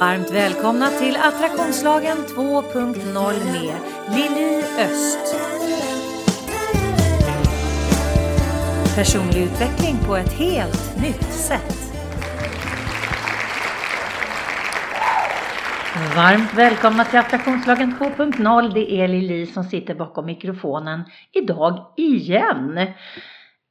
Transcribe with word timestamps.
Varmt 0.00 0.30
välkomna 0.30 0.90
till 0.90 1.16
Attraktionslagen 1.16 2.16
2.0 2.16 3.52
med 3.52 3.76
Lili 4.16 4.62
Öst. 4.78 5.36
Personlig 8.96 9.42
utveckling 9.42 9.96
på 10.06 10.16
ett 10.16 10.32
helt 10.32 11.02
nytt 11.02 11.32
sätt. 11.32 11.92
Varmt 16.16 16.54
välkomna 16.54 17.04
till 17.04 17.18
Attraktionslagen 17.18 17.94
2.0. 18.00 18.74
Det 18.74 18.92
är 18.92 19.08
Lili 19.08 19.46
som 19.46 19.64
sitter 19.64 19.94
bakom 19.94 20.26
mikrofonen 20.26 21.04
idag 21.32 21.86
igen. 21.96 22.78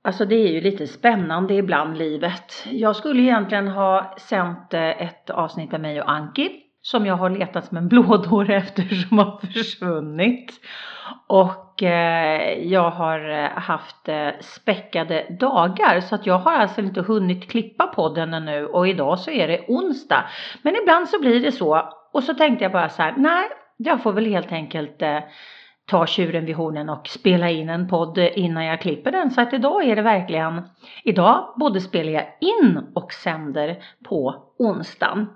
Alltså 0.05 0.25
det 0.25 0.35
är 0.35 0.51
ju 0.51 0.61
lite 0.61 0.87
spännande 0.87 1.53
ibland 1.53 1.97
livet. 1.97 2.65
Jag 2.65 2.95
skulle 2.95 3.21
egentligen 3.21 3.67
ha 3.67 4.15
sänt 4.17 4.73
eh, 4.73 5.01
ett 5.01 5.29
avsnitt 5.29 5.71
med 5.71 5.81
mig 5.81 6.01
och 6.01 6.11
Anki 6.11 6.49
som 6.81 7.05
jag 7.05 7.15
har 7.15 7.29
letat 7.29 7.65
som 7.65 7.77
en 7.77 7.87
blådåre 7.89 8.55
efter 8.55 8.83
som 8.83 9.17
har 9.17 9.39
försvunnit. 9.39 10.51
Och 11.27 11.83
eh, 11.83 12.67
jag 12.67 12.89
har 12.89 13.29
eh, 13.29 13.49
haft 13.49 14.09
eh, 14.09 14.29
späckade 14.39 15.25
dagar 15.39 15.99
så 16.01 16.15
att 16.15 16.25
jag 16.25 16.37
har 16.37 16.53
alltså 16.53 16.81
inte 16.81 17.01
hunnit 17.01 17.49
klippa 17.49 17.87
podden 17.87 18.33
ännu 18.33 18.65
och 18.65 18.87
idag 18.87 19.19
så 19.19 19.31
är 19.31 19.47
det 19.47 19.65
onsdag. 19.67 20.25
Men 20.61 20.75
ibland 20.75 21.09
så 21.09 21.19
blir 21.19 21.39
det 21.39 21.51
så 21.51 21.93
och 22.13 22.23
så 22.23 22.33
tänkte 22.33 22.65
jag 22.65 22.71
bara 22.71 22.89
så 22.89 23.01
här, 23.01 23.13
nej 23.17 23.45
jag 23.77 24.03
får 24.03 24.13
väl 24.13 24.25
helt 24.25 24.51
enkelt 24.51 25.01
eh, 25.01 25.19
ta 25.85 26.07
tjuren 26.07 26.45
vid 26.45 26.55
hornen 26.55 26.89
och 26.89 27.07
spela 27.07 27.49
in 27.49 27.69
en 27.69 27.87
podd 27.87 28.17
innan 28.17 28.65
jag 28.65 28.81
klipper 28.81 29.11
den. 29.11 29.31
Så 29.31 29.41
att 29.41 29.53
idag 29.53 29.83
är 29.83 29.95
det 29.95 30.01
verkligen, 30.01 30.61
idag 31.03 31.53
både 31.59 31.81
spelar 31.81 32.11
jag 32.11 32.25
in 32.41 32.79
och 32.95 33.13
sänder 33.13 33.83
på 34.03 34.35
onsdagen. 34.59 35.27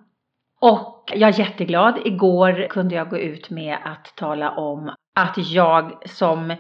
Och 0.61 1.11
jag 1.15 1.29
är 1.29 1.39
jätteglad. 1.39 1.99
Igår 2.05 2.67
kunde 2.69 2.95
jag 2.95 3.09
gå 3.09 3.17
ut 3.17 3.49
med 3.49 3.77
att 3.83 4.13
tala 4.15 4.51
om 4.51 4.91
att 5.15 5.51
jag 5.51 6.09
som 6.09 6.55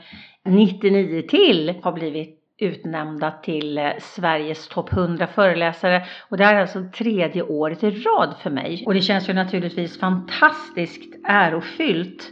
99 0.45 1.21
till 1.21 1.79
har 1.83 1.91
blivit 1.91 2.37
utnämnda 2.59 3.31
till 3.31 3.91
Sveriges 3.99 4.67
topp 4.67 4.93
100 4.93 5.27
föreläsare 5.27 6.05
och 6.29 6.37
det 6.37 6.45
här 6.45 6.55
är 6.55 6.61
alltså 6.61 6.83
tredje 6.97 7.43
året 7.43 7.83
i 7.83 7.91
rad 7.91 8.35
för 8.43 8.49
mig. 8.49 8.83
Och 8.85 8.93
det 8.93 9.01
känns 9.01 9.29
ju 9.29 9.33
naturligtvis 9.33 9.99
fantastiskt 9.99 11.15
ärofyllt 11.27 12.31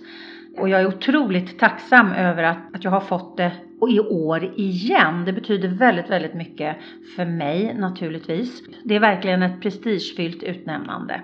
och 0.57 0.69
jag 0.69 0.81
är 0.81 0.87
otroligt 0.87 1.59
tacksam 1.59 2.11
över 2.11 2.43
att, 2.43 2.75
att 2.75 2.83
jag 2.83 2.91
har 2.91 2.99
fått 2.99 3.37
det 3.37 3.51
i 3.89 3.99
år 3.99 4.53
igen. 4.55 5.25
Det 5.25 5.33
betyder 5.33 5.67
väldigt, 5.69 6.09
väldigt 6.09 6.33
mycket 6.33 6.77
för 7.15 7.25
mig 7.25 7.73
naturligtvis. 7.73 8.63
Det 8.83 8.95
är 8.95 8.99
verkligen 8.99 9.43
ett 9.43 9.61
prestigefyllt 9.61 10.43
utnämnande. 10.43 11.21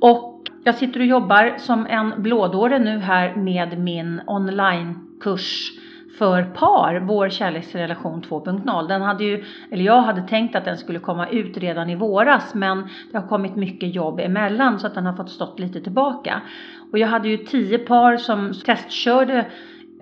Och 0.00 0.42
jag 0.64 0.74
sitter 0.74 1.00
och 1.00 1.06
jobbar 1.06 1.54
som 1.58 1.86
en 1.86 2.22
blådåre 2.22 2.78
nu 2.78 2.98
här 2.98 3.36
med 3.36 3.78
min 3.78 4.20
onlinekurs 4.26 5.72
för 6.18 6.42
par, 6.42 7.00
Vår 7.00 7.28
kärleksrelation 7.28 8.22
2.0. 8.22 8.88
Den 8.88 9.02
hade 9.02 9.24
ju, 9.24 9.44
eller 9.70 9.84
jag 9.84 10.02
hade 10.02 10.22
tänkt 10.22 10.56
att 10.56 10.64
den 10.64 10.78
skulle 10.78 10.98
komma 10.98 11.28
ut 11.28 11.56
redan 11.56 11.90
i 11.90 11.94
våras 11.94 12.54
men 12.54 12.88
det 13.12 13.18
har 13.18 13.28
kommit 13.28 13.56
mycket 13.56 13.94
jobb 13.94 14.20
emellan 14.20 14.78
så 14.78 14.86
att 14.86 14.94
den 14.94 15.06
har 15.06 15.16
fått 15.16 15.30
stått 15.30 15.58
lite 15.58 15.80
tillbaka. 15.80 16.42
Och 16.92 16.98
jag 16.98 17.08
hade 17.08 17.28
ju 17.28 17.36
tio 17.36 17.78
par 17.78 18.16
som 18.16 18.52
testkörde 18.64 19.46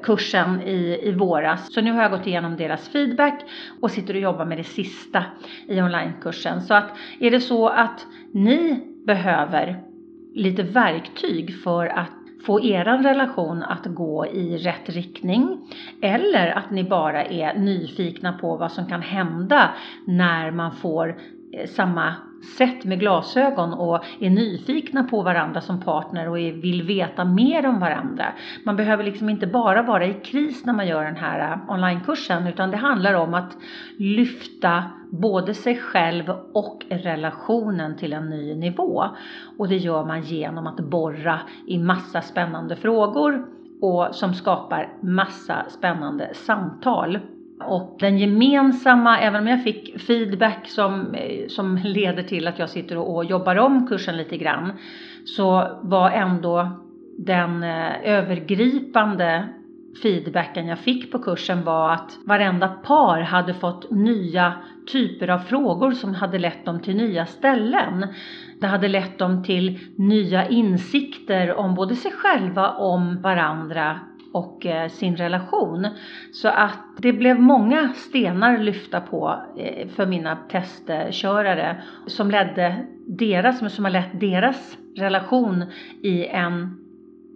kursen 0.03 0.63
i, 0.63 1.01
i 1.03 1.13
våras. 1.13 1.73
Så 1.73 1.81
nu 1.81 1.93
har 1.93 2.03
jag 2.03 2.11
gått 2.11 2.27
igenom 2.27 2.57
deras 2.57 2.89
feedback 2.89 3.45
och 3.81 3.91
sitter 3.91 4.15
och 4.15 4.21
jobbar 4.21 4.45
med 4.45 4.59
det 4.59 4.65
sista 4.65 5.25
i 5.69 5.81
onlinekursen. 5.81 6.63
Så 6.63 6.75
att 6.75 6.97
är 7.21 7.31
det 7.31 7.41
så 7.41 7.69
att 7.69 8.07
ni 8.33 8.85
behöver 9.07 9.83
lite 10.35 10.63
verktyg 10.63 11.63
för 11.63 11.87
att 11.87 12.26
få 12.47 12.61
er 12.61 12.85
relation 12.85 13.63
att 13.63 13.87
gå 13.87 14.27
i 14.27 14.57
rätt 14.57 14.89
riktning 14.89 15.59
eller 16.03 16.51
att 16.51 16.71
ni 16.71 16.85
bara 16.85 17.25
är 17.25 17.55
nyfikna 17.55 18.33
på 18.33 18.57
vad 18.57 18.73
som 18.73 18.87
kan 18.87 19.03
hända 19.03 19.71
när 20.05 20.51
man 20.51 20.73
får 20.73 21.17
Eh, 21.53 21.67
samma 21.67 22.15
sätt 22.59 22.85
med 22.85 23.01
glasögon 23.01 23.75
och 23.75 24.05
är 24.21 24.31
nyfikna 24.31 25.05
på 25.05 25.23
varandra 25.23 25.61
som 25.61 25.81
partner 25.81 26.29
och 26.29 26.37
vill 26.37 26.83
veta 26.83 27.25
mer 27.25 27.67
om 27.67 27.81
varandra. 27.81 28.25
Man 28.65 28.77
behöver 28.77 29.05
liksom 29.05 29.29
inte 29.29 29.47
bara 29.47 29.83
vara 29.83 30.07
i 30.07 30.15
kris 30.15 30.65
när 30.67 30.73
man 30.73 30.87
gör 30.87 31.05
den 31.05 31.17
här 31.17 31.53
eh, 31.53 31.71
onlinekursen 31.71 32.47
utan 32.47 32.71
det 32.71 32.77
handlar 32.77 33.15
om 33.15 33.35
att 33.35 33.57
lyfta 33.99 34.85
både 35.11 35.55
sig 35.55 35.77
själv 35.77 36.31
och 36.53 36.85
relationen 36.89 37.97
till 37.97 38.13
en 38.13 38.31
ny 38.31 38.55
nivå. 38.55 39.05
Och 39.59 39.69
det 39.69 39.77
gör 39.77 40.05
man 40.05 40.23
genom 40.23 40.67
att 40.67 40.77
borra 40.91 41.41
i 41.67 41.79
massa 41.79 42.21
spännande 42.21 42.77
frågor 42.77 43.47
och 43.81 44.15
som 44.15 44.35
skapar 44.35 44.93
massa 45.03 45.65
spännande 45.69 46.31
samtal. 46.35 47.19
Och 47.61 47.97
den 48.01 48.19
gemensamma, 48.19 49.19
även 49.21 49.41
om 49.41 49.49
jag 49.49 49.65
fick 49.65 50.01
feedback 50.01 50.69
som, 50.69 51.15
eh, 51.15 51.49
som 51.49 51.77
leder 51.85 52.23
till 52.23 52.49
att 52.49 52.59
jag 52.59 52.71
sitter 52.71 52.99
och, 52.99 53.25
jobbar 53.25 53.57
om 53.57 53.87
kursen 53.87 54.17
lite 54.17 54.37
grann, 54.37 54.73
så 55.25 55.79
var 55.83 56.11
ändå 56.11 56.81
den 57.19 57.63
eh, 57.63 57.93
övergripande 58.05 59.49
feedbacken 60.03 60.67
jag 60.67 60.79
fick 60.79 61.13
på 61.13 61.19
kursen 61.19 61.65
var 61.65 61.93
att 61.93 62.19
varenda 62.25 62.69
par 62.69 63.21
hade 63.21 63.55
fått 63.55 63.91
nya 63.91 64.53
typer 64.93 65.29
av 65.29 65.39
frågor 65.39 65.93
som 65.93 66.15
hade 66.15 66.39
lett 66.39 66.65
dem 66.65 66.81
till 66.81 66.97
nya 66.97 67.27
ställen. 67.27 68.07
Det 68.61 68.67
hade 68.67 68.89
lett 68.89 69.19
dem 69.19 69.43
till 69.43 69.79
nya 69.97 70.49
insikter 70.49 71.55
om 71.55 71.75
både 71.75 71.97
sig 71.97 72.13
själva, 72.13 72.71
om 72.71 73.23
varandra 73.23 74.01
och 74.37 74.67
eh, 74.67 74.89
sin 74.89 75.17
relation. 75.17 75.87
Så 76.33 76.49
att 76.49 76.79
det 76.99 77.13
blev 77.13 77.41
många 77.41 77.93
stenar 77.95 78.59
lyfta 78.59 79.01
på 79.01 79.43
eh, 79.57 79.89
för 79.89 80.07
mina 80.07 80.37
testkörare 80.37 81.83
som 82.07 82.31
ledde 82.31 82.87
deras, 83.07 83.75
som 83.75 83.85
har 83.85 83.93
lett 83.93 84.21
deras 84.21 84.79
relation 84.97 85.65
i 86.03 86.27
en 86.27 86.77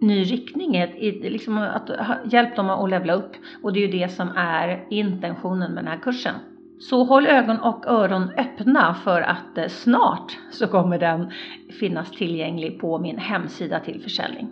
ny 0.01 0.23
riktning, 0.23 0.75
i, 0.75 1.29
liksom 1.29 1.57
att 1.57 1.89
hjälpa 2.25 2.55
dem 2.55 2.69
att 2.69 2.89
levla 2.89 3.13
upp. 3.13 3.31
Och 3.63 3.73
det 3.73 3.83
är 3.83 3.87
ju 3.87 3.99
det 3.99 4.09
som 4.09 4.29
är 4.35 4.85
intentionen 4.89 5.71
med 5.71 5.83
den 5.83 5.91
här 5.91 5.99
kursen. 5.99 6.35
Så 6.79 7.03
håll 7.03 7.27
ögon 7.27 7.59
och 7.59 7.87
öron 7.87 8.31
öppna 8.37 8.93
för 8.93 9.21
att 9.21 9.57
eh, 9.57 9.67
snart 9.67 10.37
så 10.51 10.67
kommer 10.67 10.99
den 10.99 11.31
finnas 11.79 12.11
tillgänglig 12.11 12.79
på 12.79 12.99
min 12.99 13.17
hemsida 13.17 13.79
till 13.79 14.01
försäljning. 14.01 14.47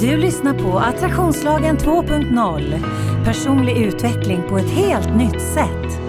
Du 0.00 0.16
lyssnar 0.16 0.54
på 0.54 0.78
Attraktionslagen 0.78 1.78
2.0. 1.78 3.24
Personlig 3.24 3.76
utveckling 3.76 4.42
på 4.48 4.58
ett 4.58 4.70
helt 4.70 5.16
nytt 5.16 5.42
sätt. 5.42 6.00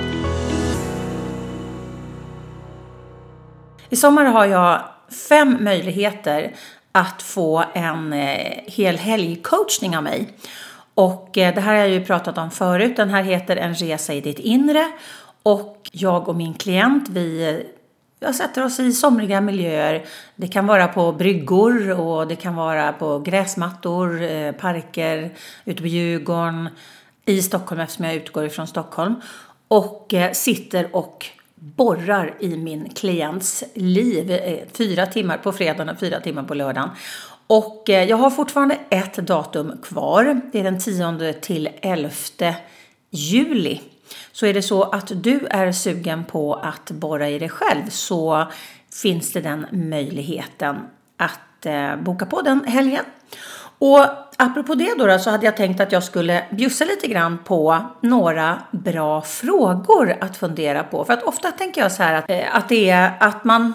I 3.89 3.95
sommar 3.95 4.25
har 4.25 4.45
jag 4.45 4.81
fem 5.29 5.57
möjligheter 5.63 6.55
att 6.91 7.21
få 7.21 7.63
en 7.73 8.13
eh, 8.13 8.63
hel 8.65 8.97
helgcoachning 8.97 9.97
av 9.97 10.03
mig. 10.03 10.29
Och 10.93 11.37
eh, 11.37 11.55
det 11.55 11.61
här 11.61 11.73
har 11.73 11.79
jag 11.79 11.89
ju 11.89 12.05
pratat 12.05 12.37
om 12.37 12.51
förut. 12.51 12.95
Den 12.95 13.09
här 13.09 13.23
heter 13.23 13.57
En 13.57 13.73
resa 13.73 14.13
i 14.13 14.21
ditt 14.21 14.39
inre. 14.39 14.91
Och 15.43 15.89
jag 15.91 16.29
och 16.29 16.35
min 16.35 16.53
klient, 16.53 17.09
vi 17.09 17.49
eh, 17.49 17.78
jag 18.19 18.35
sätter 18.35 18.65
oss 18.65 18.79
i 18.79 18.91
somriga 18.91 19.41
miljöer. 19.41 20.05
Det 20.35 20.47
kan 20.47 20.67
vara 20.67 20.87
på 20.87 21.11
bryggor 21.11 21.99
och 21.99 22.27
det 22.27 22.35
kan 22.35 22.55
vara 22.55 22.93
på 22.93 23.19
gräsmattor, 23.19 24.21
eh, 24.21 24.51
parker, 24.51 25.33
ute 25.65 25.81
på 25.81 25.87
Djurgården, 25.87 26.69
i 27.25 27.41
Stockholm 27.41 27.81
eftersom 27.81 28.05
jag 28.05 28.15
utgår 28.15 28.45
ifrån 28.45 28.67
Stockholm. 28.67 29.15
Och 29.67 30.13
eh, 30.13 30.31
sitter 30.31 30.95
och 30.95 31.25
borrar 31.55 32.35
i 32.39 32.57
min 32.57 32.89
klients 32.89 33.63
liv. 33.73 34.31
Eh, 34.31 34.59
fyra 34.73 35.05
timmar 35.05 35.37
på 35.37 35.51
fredagen 35.51 35.89
och 35.89 35.99
fyra 35.99 36.19
timmar 36.19 36.43
på 36.43 36.53
lördagen. 36.53 36.89
Och 37.47 37.83
jag 37.85 38.17
har 38.17 38.29
fortfarande 38.29 38.77
ett 38.89 39.15
datum 39.15 39.77
kvar. 39.83 40.41
Det 40.51 40.59
är 40.59 40.63
den 40.63 40.79
10 40.79 41.33
till 41.33 41.69
11 41.81 42.09
juli. 43.09 43.81
Så 44.31 44.45
är 44.45 44.53
det 44.53 44.61
så 44.61 44.83
att 44.83 45.11
du 45.23 45.47
är 45.49 45.71
sugen 45.71 46.25
på 46.25 46.53
att 46.53 46.91
borra 46.91 47.29
i 47.29 47.39
dig 47.39 47.49
själv 47.49 47.89
så 47.89 48.47
finns 49.01 49.33
det 49.33 49.41
den 49.41 49.65
möjligheten 49.71 50.77
att 51.17 51.65
eh, 51.65 51.95
boka 51.95 52.25
på 52.25 52.41
den 52.41 52.63
helgen. 52.65 53.05
Och 53.79 54.05
apropå 54.37 54.75
det 54.75 54.93
då, 54.97 55.07
då, 55.07 55.19
så 55.19 55.29
hade 55.29 55.45
jag 55.45 55.57
tänkt 55.57 55.79
att 55.79 55.91
jag 55.91 56.03
skulle 56.03 56.43
bjussa 56.51 56.85
lite 56.85 57.07
grann 57.07 57.37
på 57.43 57.85
några 58.01 58.61
bra 58.71 59.21
frågor 59.21 60.15
att 60.21 60.37
fundera 60.37 60.83
på. 60.83 61.05
För 61.05 61.13
att 61.13 61.23
ofta 61.23 61.51
tänker 61.51 61.81
jag 61.81 61.91
så 61.91 62.03
här 62.03 62.13
att, 62.13 62.29
eh, 62.29 62.55
att 62.55 62.69
det 62.69 62.89
är 62.89 63.13
att 63.19 63.43
man 63.43 63.73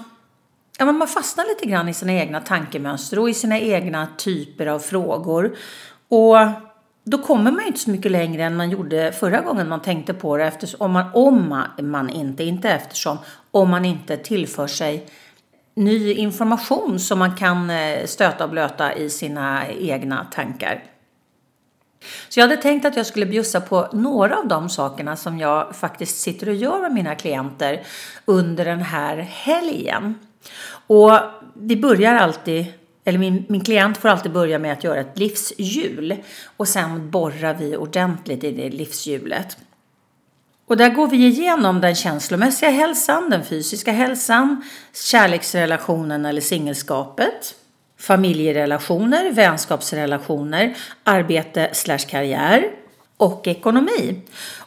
Ja, 0.78 0.92
man 0.92 1.08
fastnar 1.08 1.44
lite 1.44 1.66
grann 1.66 1.88
i 1.88 1.94
sina 1.94 2.12
egna 2.12 2.40
tankemönster 2.40 3.18
och 3.18 3.30
i 3.30 3.34
sina 3.34 3.58
egna 3.58 4.08
typer 4.16 4.66
av 4.66 4.78
frågor. 4.78 5.56
Och 6.08 6.36
då 7.04 7.18
kommer 7.18 7.50
man 7.50 7.60
ju 7.60 7.66
inte 7.66 7.80
så 7.80 7.90
mycket 7.90 8.12
längre 8.12 8.44
än 8.44 8.56
man 8.56 8.70
gjorde 8.70 9.12
förra 9.12 9.40
gången 9.40 9.68
man 9.68 9.82
tänkte 9.82 10.14
på 10.14 10.36
det. 10.36 10.44
Eftersom, 10.44 10.80
om, 10.80 10.92
man, 10.92 11.10
om 11.12 11.48
man, 11.48 11.68
man 11.78 12.10
inte, 12.10 12.44
inte 12.44 12.70
eftersom, 12.70 13.18
om 13.50 13.70
man 13.70 13.84
inte 13.84 14.16
tillför 14.16 14.66
sig 14.66 15.06
ny 15.74 16.12
information 16.12 17.00
som 17.00 17.18
man 17.18 17.36
kan 17.36 17.70
eh, 17.70 18.06
stöta 18.06 18.44
och 18.44 18.50
blöta 18.50 18.94
i 18.94 19.10
sina 19.10 19.68
egna 19.68 20.24
tankar. 20.24 20.84
Så 22.28 22.40
jag 22.40 22.48
hade 22.48 22.62
tänkt 22.62 22.84
att 22.84 22.96
jag 22.96 23.06
skulle 23.06 23.26
bjussa 23.26 23.60
på 23.60 23.88
några 23.92 24.38
av 24.38 24.48
de 24.48 24.68
sakerna 24.68 25.16
som 25.16 25.38
jag 25.38 25.76
faktiskt 25.76 26.20
sitter 26.20 26.48
och 26.48 26.54
gör 26.54 26.80
med 26.80 26.92
mina 26.92 27.14
klienter 27.14 27.82
under 28.24 28.64
den 28.64 28.82
här 28.82 29.16
helgen. 29.16 30.14
Och 30.86 31.12
vi 31.54 31.76
börjar 31.76 32.14
alltid 32.14 32.66
eller 33.04 33.18
min, 33.18 33.44
min 33.48 33.64
klient 33.64 33.96
får 33.96 34.08
alltid 34.08 34.32
börja 34.32 34.58
med 34.58 34.72
att 34.72 34.84
göra 34.84 35.00
ett 35.00 35.18
livshjul 35.18 36.16
och 36.56 36.68
sen 36.68 37.10
borrar 37.10 37.54
vi 37.54 37.76
ordentligt 37.76 38.44
i 38.44 38.50
det 38.50 38.70
livshjulet. 38.70 39.56
Och 40.66 40.76
där 40.76 40.90
går 40.90 41.08
vi 41.08 41.16
igenom 41.16 41.80
den 41.80 41.94
känslomässiga 41.94 42.70
hälsan, 42.70 43.30
den 43.30 43.44
fysiska 43.44 43.92
hälsan, 43.92 44.64
kärleksrelationen 44.92 46.26
eller 46.26 46.40
singelskapet, 46.40 47.54
familjerelationer, 47.98 49.32
vänskapsrelationer, 49.32 50.76
arbete 51.04 51.70
slash 51.72 51.98
karriär 51.98 52.70
och 53.16 53.48
ekonomi. 53.48 54.20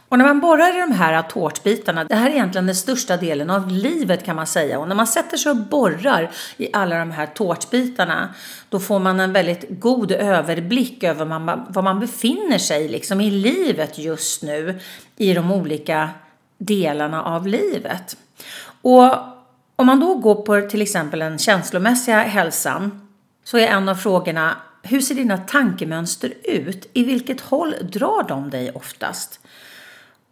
Och 0.09 0.17
när 0.17 0.25
man 0.25 0.39
borrar 0.39 0.77
i 0.77 0.79
de 0.79 0.91
här 0.91 1.21
tårtbitarna, 1.21 2.03
det 2.03 2.15
här 2.15 2.29
är 2.29 2.33
egentligen 2.33 2.65
den 2.65 2.75
största 2.75 3.17
delen 3.17 3.49
av 3.49 3.67
livet 3.67 4.25
kan 4.25 4.35
man 4.35 4.47
säga. 4.47 4.79
Och 4.79 4.87
när 4.87 4.95
man 4.95 5.07
sätter 5.07 5.37
sig 5.37 5.49
och 5.49 5.57
borrar 5.57 6.31
i 6.57 6.69
alla 6.73 6.99
de 6.99 7.11
här 7.11 7.25
tårtbitarna, 7.25 8.33
då 8.69 8.79
får 8.79 8.99
man 8.99 9.19
en 9.19 9.33
väldigt 9.33 9.65
god 9.69 10.11
överblick 10.11 11.03
över 11.03 11.25
var 11.73 11.81
man 11.81 11.99
befinner 11.99 12.57
sig 12.57 12.87
liksom 12.87 13.21
i 13.21 13.31
livet 13.31 13.97
just 13.97 14.43
nu 14.43 14.79
i 15.15 15.33
de 15.33 15.51
olika 15.51 16.09
delarna 16.57 17.23
av 17.23 17.47
livet. 17.47 18.17
Och 18.81 19.13
om 19.75 19.85
man 19.85 19.99
då 19.99 20.15
går 20.15 20.35
på 20.35 20.69
till 20.69 20.81
exempel 20.81 21.19
den 21.19 21.37
känslomässiga 21.37 22.19
hälsan 22.19 23.07
så 23.43 23.57
är 23.57 23.67
en 23.67 23.89
av 23.89 23.95
frågorna 23.95 24.55
hur 24.83 25.01
ser 25.01 25.15
dina 25.15 25.37
tankemönster 25.37 26.33
ut? 26.43 26.89
I 26.93 27.03
vilket 27.03 27.41
håll 27.41 27.75
drar 27.81 28.27
de 28.27 28.49
dig 28.49 28.71
oftast? 28.71 29.39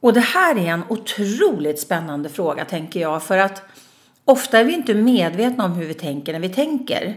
Och 0.06 0.14
det 0.14 0.20
här 0.20 0.58
är 0.58 0.68
en 0.68 0.84
otroligt 0.90 1.80
spännande 1.80 2.30
fråga 2.30 2.66
tänker 2.66 3.00
jag 3.00 3.24
för 3.24 3.38
att 3.38 3.62
ofta 4.26 4.60
är 4.60 4.64
vi 4.64 4.74
inte 4.74 4.94
medvetna 4.94 5.66
om 5.66 5.72
hur 5.72 5.88
vi 5.88 5.94
tänker 5.94 6.34
när 6.34 6.40
vi 6.40 6.50
tänker. 6.50 7.16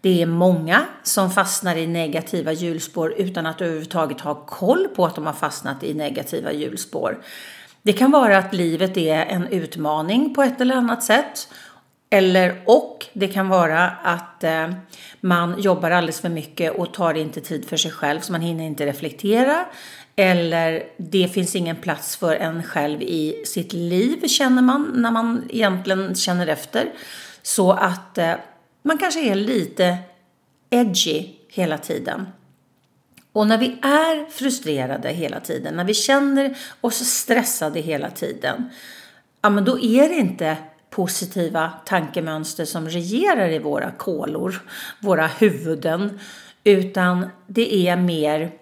Det 0.00 0.22
är 0.22 0.26
många 0.26 0.84
som 1.02 1.30
fastnar 1.30 1.76
i 1.76 1.86
negativa 1.86 2.52
hjulspår 2.52 3.14
utan 3.16 3.46
att 3.46 3.60
överhuvudtaget 3.60 4.20
ha 4.20 4.34
koll 4.34 4.88
på 4.88 5.06
att 5.06 5.14
de 5.14 5.26
har 5.26 5.32
fastnat 5.32 5.82
i 5.82 5.94
negativa 5.94 6.52
hjulspår. 6.52 7.22
Det 7.82 7.92
kan 7.92 8.10
vara 8.10 8.38
att 8.38 8.54
livet 8.54 8.96
är 8.96 9.26
en 9.26 9.46
utmaning 9.46 10.34
på 10.34 10.42
ett 10.42 10.60
eller 10.60 10.74
annat 10.74 11.02
sätt. 11.02 11.48
Eller 12.10 12.62
och 12.64 13.06
det 13.12 13.28
kan 13.28 13.48
vara 13.48 13.90
att 13.90 14.44
eh, 14.44 14.70
man 15.20 15.60
jobbar 15.60 15.90
alldeles 15.90 16.20
för 16.20 16.28
mycket 16.28 16.78
och 16.78 16.94
tar 16.94 17.14
inte 17.14 17.40
tid 17.40 17.68
för 17.68 17.76
sig 17.76 17.90
själv 17.90 18.20
så 18.20 18.32
man 18.32 18.40
hinner 18.40 18.64
inte 18.64 18.86
reflektera. 18.86 19.66
Eller 20.16 20.82
det 20.96 21.28
finns 21.28 21.56
ingen 21.56 21.76
plats 21.76 22.16
för 22.16 22.36
en 22.36 22.62
själv 22.62 23.02
i 23.02 23.42
sitt 23.46 23.72
liv 23.72 24.26
känner 24.26 24.62
man 24.62 24.92
när 24.94 25.10
man 25.10 25.48
egentligen 25.50 26.14
känner 26.14 26.46
efter. 26.46 26.92
Så 27.42 27.72
att 27.72 28.18
eh, 28.18 28.34
man 28.82 28.98
kanske 28.98 29.30
är 29.30 29.34
lite 29.34 29.98
edgy 30.70 31.28
hela 31.48 31.78
tiden. 31.78 32.26
Och 33.32 33.46
när 33.46 33.58
vi 33.58 33.78
är 33.82 34.30
frustrerade 34.30 35.08
hela 35.08 35.40
tiden, 35.40 35.74
när 35.74 35.84
vi 35.84 35.94
känner 35.94 36.58
oss 36.80 36.96
stressade 36.96 37.80
hela 37.80 38.10
tiden, 38.10 38.70
ja 39.42 39.50
men 39.50 39.64
då 39.64 39.78
är 39.78 40.08
det 40.08 40.14
inte 40.14 40.56
positiva 40.90 41.72
tankemönster 41.86 42.64
som 42.64 42.88
regerar 42.88 43.48
i 43.48 43.58
våra 43.58 43.90
kolor, 43.90 44.62
våra 45.00 45.26
huvuden, 45.26 46.20
utan 46.64 47.26
det 47.46 47.88
är 47.88 47.96
mer 47.96 48.52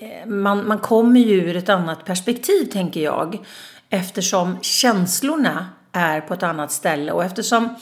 Eh, 0.00 0.26
man, 0.26 0.68
man 0.68 0.78
kommer 0.78 1.20
ju 1.20 1.40
ur 1.40 1.56
ett 1.56 1.68
annat 1.68 2.04
perspektiv 2.04 2.64
tänker 2.64 3.00
jag. 3.00 3.38
Eftersom 3.90 4.58
känslorna 4.62 5.66
är 5.92 6.20
på 6.20 6.34
ett 6.34 6.42
annat 6.42 6.72
ställe 6.72 7.12
och 7.12 7.24
eftersom 7.24 7.74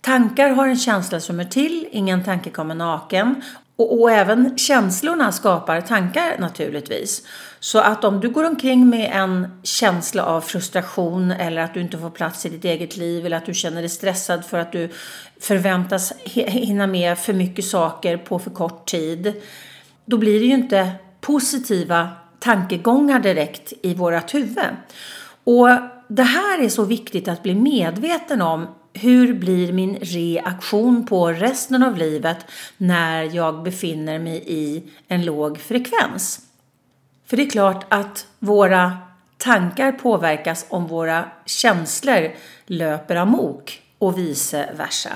tankar 0.00 0.50
har 0.50 0.68
en 0.68 0.76
känsla 0.76 1.20
som 1.20 1.40
är 1.40 1.44
till, 1.44 1.88
ingen 1.92 2.24
tanke 2.24 2.50
kommer 2.50 2.74
naken. 2.74 3.42
Och, 3.76 4.00
och 4.00 4.10
även 4.10 4.58
känslorna 4.58 5.32
skapar 5.32 5.80
tankar 5.80 6.38
naturligtvis. 6.38 7.22
Så 7.60 7.78
att 7.78 8.04
om 8.04 8.20
du 8.20 8.30
går 8.30 8.44
omkring 8.44 8.88
med 8.88 9.10
en 9.14 9.60
känsla 9.62 10.24
av 10.24 10.40
frustration 10.40 11.30
eller 11.30 11.62
att 11.62 11.74
du 11.74 11.80
inte 11.80 11.98
får 11.98 12.10
plats 12.10 12.46
i 12.46 12.48
ditt 12.48 12.64
eget 12.64 12.96
liv 12.96 13.26
eller 13.26 13.36
att 13.36 13.46
du 13.46 13.54
känner 13.54 13.80
dig 13.80 13.88
stressad 13.88 14.44
för 14.44 14.58
att 14.58 14.72
du 14.72 14.90
förväntas 15.40 16.12
hinna 16.24 16.86
med 16.86 17.18
för 17.18 17.32
mycket 17.32 17.64
saker 17.64 18.16
på 18.16 18.38
för 18.38 18.50
kort 18.50 18.86
tid. 18.86 19.42
Då 20.04 20.18
blir 20.18 20.40
det 20.40 20.46
ju 20.46 20.54
inte 20.54 20.92
positiva 21.26 22.08
tankegångar 22.38 23.18
direkt 23.18 23.72
i 23.82 23.94
vårat 23.94 24.34
huvud. 24.34 24.76
Och 25.44 25.68
det 26.08 26.22
här 26.22 26.62
är 26.62 26.68
så 26.68 26.84
viktigt 26.84 27.28
att 27.28 27.42
bli 27.42 27.54
medveten 27.54 28.42
om. 28.42 28.66
Hur 28.92 29.34
blir 29.34 29.72
min 29.72 29.96
reaktion 29.96 31.06
på 31.06 31.28
resten 31.28 31.82
av 31.82 31.96
livet 31.96 32.36
när 32.76 33.22
jag 33.22 33.62
befinner 33.62 34.18
mig 34.18 34.42
i 34.46 34.82
en 35.08 35.24
låg 35.24 35.58
frekvens? 35.58 36.40
För 37.26 37.36
det 37.36 37.42
är 37.42 37.50
klart 37.50 37.84
att 37.88 38.26
våra 38.38 38.98
tankar 39.38 39.92
påverkas 39.92 40.66
om 40.68 40.86
våra 40.86 41.24
känslor 41.46 42.30
löper 42.66 43.16
amok 43.16 43.82
och 43.98 44.18
vice 44.18 44.68
versa. 44.76 45.10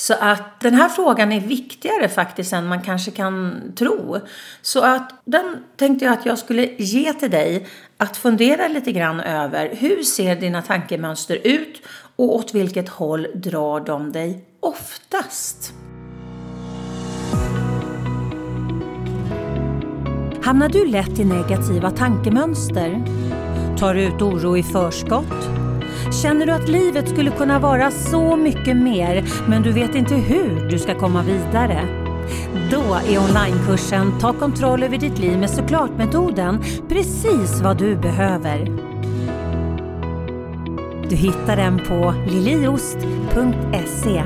Så 0.00 0.14
att 0.14 0.60
den 0.60 0.74
här 0.74 0.88
frågan 0.88 1.32
är 1.32 1.40
viktigare 1.40 2.08
faktiskt 2.08 2.52
än 2.52 2.66
man 2.66 2.82
kanske 2.82 3.10
kan 3.10 3.62
tro. 3.76 4.20
Så 4.62 4.84
att 4.84 5.12
den 5.24 5.56
tänkte 5.76 6.04
jag 6.04 6.14
att 6.14 6.26
jag 6.26 6.38
skulle 6.38 6.64
ge 6.78 7.12
till 7.12 7.30
dig 7.30 7.66
att 7.96 8.16
fundera 8.16 8.68
lite 8.68 8.92
grann 8.92 9.20
över. 9.20 9.70
Hur 9.74 10.02
ser 10.02 10.36
dina 10.36 10.62
tankemönster 10.62 11.38
ut 11.44 11.82
och 12.16 12.34
åt 12.34 12.54
vilket 12.54 12.88
håll 12.88 13.26
drar 13.34 13.80
de 13.80 14.12
dig 14.12 14.44
oftast? 14.60 15.72
Hamnar 20.42 20.68
du 20.68 20.86
lätt 20.86 21.18
i 21.18 21.24
negativa 21.24 21.90
tankemönster? 21.90 23.02
Tar 23.78 23.94
du 23.94 24.02
ut 24.02 24.22
oro 24.22 24.56
i 24.56 24.62
förskott? 24.62 25.59
Känner 26.12 26.46
du 26.46 26.52
att 26.52 26.68
livet 26.68 27.08
skulle 27.08 27.30
kunna 27.30 27.58
vara 27.58 27.90
så 27.90 28.36
mycket 28.36 28.76
mer 28.76 29.24
men 29.48 29.62
du 29.62 29.72
vet 29.72 29.94
inte 29.94 30.14
hur 30.14 30.68
du 30.70 30.78
ska 30.78 30.98
komma 30.98 31.22
vidare? 31.22 31.86
Då 32.70 32.94
är 32.94 33.18
onlinekursen 33.18 34.18
Ta 34.20 34.32
kontroll 34.32 34.82
över 34.82 34.98
ditt 34.98 35.18
liv 35.18 35.38
med 35.38 35.50
såklart-metoden 35.50 36.62
precis 36.88 37.60
vad 37.60 37.78
du 37.78 37.96
behöver. 37.96 38.64
Du 41.08 41.16
hittar 41.16 41.56
den 41.56 41.78
på 41.78 42.14
liliost.se 42.28 44.22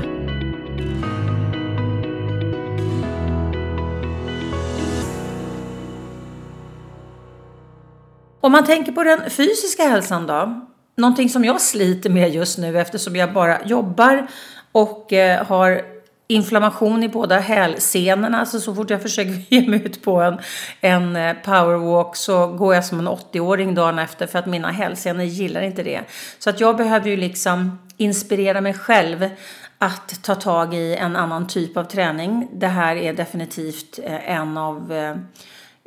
Om 8.41 8.51
man 8.51 8.65
tänker 8.65 8.91
på 8.91 9.03
den 9.03 9.29
fysiska 9.29 9.83
hälsan 9.83 10.27
då? 10.27 10.67
Någonting 10.95 11.29
som 11.29 11.45
jag 11.45 11.61
sliter 11.61 12.09
med 12.09 12.33
just 12.33 12.57
nu 12.57 12.79
eftersom 12.79 13.15
jag 13.15 13.33
bara 13.33 13.65
jobbar 13.65 14.27
och 14.71 15.13
eh, 15.13 15.45
har 15.45 15.81
inflammation 16.27 17.03
i 17.03 17.09
båda 17.09 17.39
hälsenorna. 17.39 18.45
Så, 18.45 18.59
så 18.59 18.75
fort 18.75 18.89
jag 18.89 19.01
försöker 19.01 19.43
ge 19.49 19.69
mig 19.69 19.85
ut 19.85 20.03
på 20.03 20.21
en, 20.21 20.39
en 20.81 21.15
eh, 21.15 21.33
powerwalk 21.33 22.15
så 22.15 22.47
går 22.47 22.75
jag 22.75 22.85
som 22.85 22.99
en 22.99 23.07
80-åring 23.07 23.75
dagen 23.75 23.99
efter 23.99 24.27
för 24.27 24.39
att 24.39 24.45
mina 24.45 24.71
hälsenor 24.71 25.23
gillar 25.23 25.61
inte 25.61 25.83
det. 25.83 26.01
Så 26.39 26.49
att 26.49 26.59
jag 26.59 26.77
behöver 26.77 27.09
ju 27.09 27.17
liksom 27.17 27.79
inspirera 27.97 28.61
mig 28.61 28.73
själv 28.73 29.29
att 29.77 30.23
ta 30.23 30.35
tag 30.35 30.73
i 30.73 30.95
en 30.95 31.15
annan 31.15 31.47
typ 31.47 31.77
av 31.77 31.83
träning. 31.83 32.47
Det 32.53 32.67
här 32.67 32.95
är 32.95 33.13
definitivt 33.13 33.99
eh, 34.03 34.29
en 34.29 34.57
av 34.57 34.93
eh, 34.93 35.15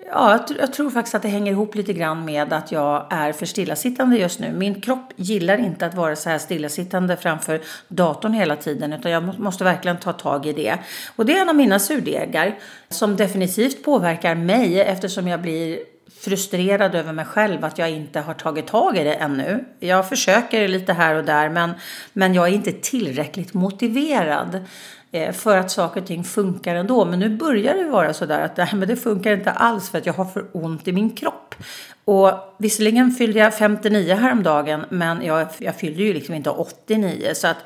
Ja, 0.07 0.47
jag, 0.59 0.73
tror 0.73 0.91
faktiskt 0.91 1.15
att 1.15 1.23
det 1.23 1.29
hänger 1.29 1.53
ihop 1.53 1.75
lite 1.75 1.93
grann 1.93 2.25
med 2.25 2.53
att 2.53 2.73
jag 2.73 3.07
är 3.11 3.33
för 3.33 3.47
stillasittande 3.47 4.17
just 4.17 4.41
nu. 4.41 4.53
Min 4.53 4.81
kropp 4.81 5.13
gillar 5.17 5.59
inte 5.59 5.87
att 5.87 5.95
vara 5.95 6.17
så 6.17 6.31
här 6.31 6.39
stillasittande 6.39 7.17
framför 7.17 7.61
datorn 7.89 8.33
hela 8.33 8.57
tiden 8.57 8.93
utan 8.93 9.13
jag 9.13 9.39
måste 9.39 9.65
verkligen 9.65 9.97
ta 9.97 10.13
tag 10.13 10.47
i 10.47 10.53
det. 10.53 10.79
Och 11.17 11.27
det 11.27 11.39
är 11.39 11.43
en 11.43 11.49
av 11.49 11.57
mina 11.57 11.79
surdegar 11.79 12.59
som 12.89 13.17
definitivt 13.17 13.85
påverkar 13.85 14.35
mig 14.35 14.81
eftersom 14.81 15.29
jag 15.29 15.43
blir 15.43 15.79
frustrerad 16.21 16.95
över 16.95 17.13
mig 17.13 17.25
själv 17.25 17.65
att 17.65 17.79
jag 17.79 17.91
inte 17.91 18.21
har 18.21 18.35
tagit 18.35 18.67
tag 18.67 18.97
i 18.97 19.05
det 19.05 19.15
ännu. 19.15 19.65
Jag 19.81 20.09
försöker 20.09 20.69
lite 20.69 20.93
här 20.93 21.15
och 21.15 21.25
där 21.25 21.49
men, 21.49 21.71
men 22.13 22.35
jag 22.35 22.49
är 22.49 22.53
inte 22.53 22.73
tillräckligt 22.73 23.55
motiverad. 23.55 24.65
Eh, 25.13 25.33
för 25.33 25.57
att 25.57 25.71
saker 25.71 26.01
och 26.01 26.07
ting 26.07 26.25
funkar 26.25 26.75
ändå. 26.75 27.05
Men 27.05 27.19
nu 27.19 27.37
börjar 27.37 27.75
det 27.75 27.85
vara 27.85 28.15
så 28.15 28.27
där 28.27 28.41
att 28.41 28.57
nej, 28.57 28.71
men 28.75 28.89
det 28.89 28.97
funkar 28.97 29.33
inte 29.33 29.51
alls 29.51 29.91
för 29.91 29.99
att 29.99 30.07
jag 30.07 30.15
har 30.15 30.25
för 30.25 30.45
ont 30.53 30.89
i 30.89 30.93
min 30.93 31.11
kropp. 31.11 31.55
Och 32.05 32.33
visserligen 32.59 33.11
fyllde 33.11 33.39
jag 33.39 33.55
59 33.55 34.15
häromdagen, 34.15 34.85
men 34.89 35.25
jag, 35.25 35.49
jag 35.59 35.77
fyllde 35.77 36.03
ju 36.03 36.15
liksom 36.15 36.35
inte 36.35 36.51
89. 36.51 37.35
Så 37.35 37.49
att 37.49 37.57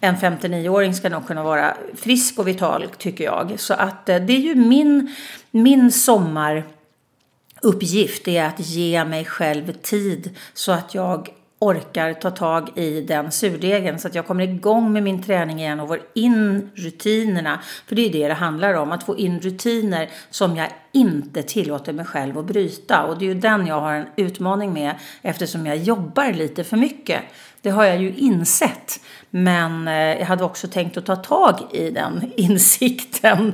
en 0.00 0.16
59-åring 0.16 0.94
ska 0.94 1.08
nog 1.08 1.26
kunna 1.26 1.42
vara 1.42 1.76
frisk 1.94 2.38
och 2.38 2.48
vital, 2.48 2.86
tycker 2.98 3.24
jag. 3.24 3.54
Så 3.56 3.74
att 3.74 4.08
eh, 4.08 4.16
det 4.16 4.32
är 4.32 4.40
ju 4.40 4.54
min, 4.54 5.14
min 5.50 5.92
sommaruppgift, 5.92 8.28
är 8.28 8.44
att 8.44 8.60
ge 8.60 9.04
mig 9.04 9.24
själv 9.24 9.72
tid 9.72 10.36
så 10.54 10.72
att 10.72 10.94
jag 10.94 11.28
orkar 11.58 12.12
ta 12.12 12.30
tag 12.30 12.78
i 12.78 13.00
den 13.00 13.32
surdegen 13.32 13.98
så 13.98 14.08
att 14.08 14.14
jag 14.14 14.26
kommer 14.26 14.44
igång 14.44 14.92
med 14.92 15.02
min 15.02 15.22
träning 15.22 15.60
igen 15.60 15.80
och 15.80 15.88
får 15.88 16.00
in 16.14 16.70
rutinerna. 16.74 17.60
För 17.86 17.96
det 17.96 18.06
är 18.06 18.12
det 18.12 18.28
det 18.28 18.34
handlar 18.34 18.74
om, 18.74 18.92
att 18.92 19.02
få 19.02 19.18
in 19.18 19.40
rutiner 19.40 20.08
som 20.30 20.56
jag 20.56 20.68
inte 20.92 21.42
tillåter 21.42 21.92
mig 21.92 22.04
själv 22.04 22.38
att 22.38 22.44
bryta. 22.44 23.02
Och 23.02 23.18
det 23.18 23.24
är 23.24 23.34
ju 23.34 23.40
den 23.40 23.66
jag 23.66 23.80
har 23.80 23.94
en 23.94 24.06
utmaning 24.16 24.72
med 24.72 24.94
eftersom 25.22 25.66
jag 25.66 25.76
jobbar 25.76 26.32
lite 26.32 26.64
för 26.64 26.76
mycket. 26.76 27.22
Det 27.60 27.70
har 27.70 27.84
jag 27.84 28.02
ju 28.02 28.14
insett. 28.16 29.00
Men 29.30 29.88
eh, 29.88 29.94
jag 29.94 30.26
hade 30.26 30.44
också 30.44 30.68
tänkt 30.68 30.96
att 30.96 31.06
ta 31.06 31.16
tag 31.16 31.54
i 31.72 31.90
den 31.90 32.32
insikten. 32.36 33.52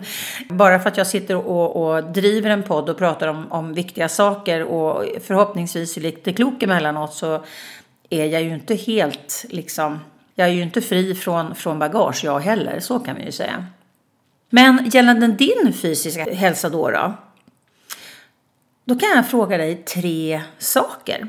Bara 0.49 0.79
för 0.79 0.89
att 0.89 0.97
jag 0.97 1.07
sitter 1.07 1.37
och, 1.37 1.77
och 1.77 2.05
driver 2.05 2.51
en 2.51 2.63
podd 2.63 2.89
och 2.89 2.99
pratar 2.99 3.29
om, 3.29 3.53
om 3.53 3.75
viktiga 3.75 4.09
saker 4.09 4.63
och 4.63 5.05
förhoppningsvis 5.23 5.97
är 5.97 6.01
lite 6.01 6.33
klok 6.33 6.63
emellanåt 6.63 7.15
så 7.15 7.45
är 8.13 8.27
jag 8.27 8.43
ju 8.43 8.55
inte 8.55 8.75
helt 8.75 9.45
liksom, 9.49 10.01
jag 10.35 10.49
är 10.49 10.53
ju 10.53 10.63
inte 10.63 10.81
fri 10.81 11.15
från, 11.15 11.55
från 11.55 11.79
bagage 11.79 12.25
jag 12.25 12.41
heller, 12.41 12.81
så 12.81 12.99
kan 12.99 13.17
vi 13.17 13.25
ju 13.25 13.33
säga. 13.33 13.67
Men 14.51 14.91
gällande 14.93 15.27
din 15.27 15.73
fysiska 15.73 16.35
hälsa 16.35 16.69
då, 16.69 16.91
då? 16.91 17.15
Då 18.85 18.99
kan 18.99 19.09
jag 19.17 19.31
fråga 19.31 19.57
dig 19.57 19.75
tre 19.75 20.43
saker. 20.59 21.29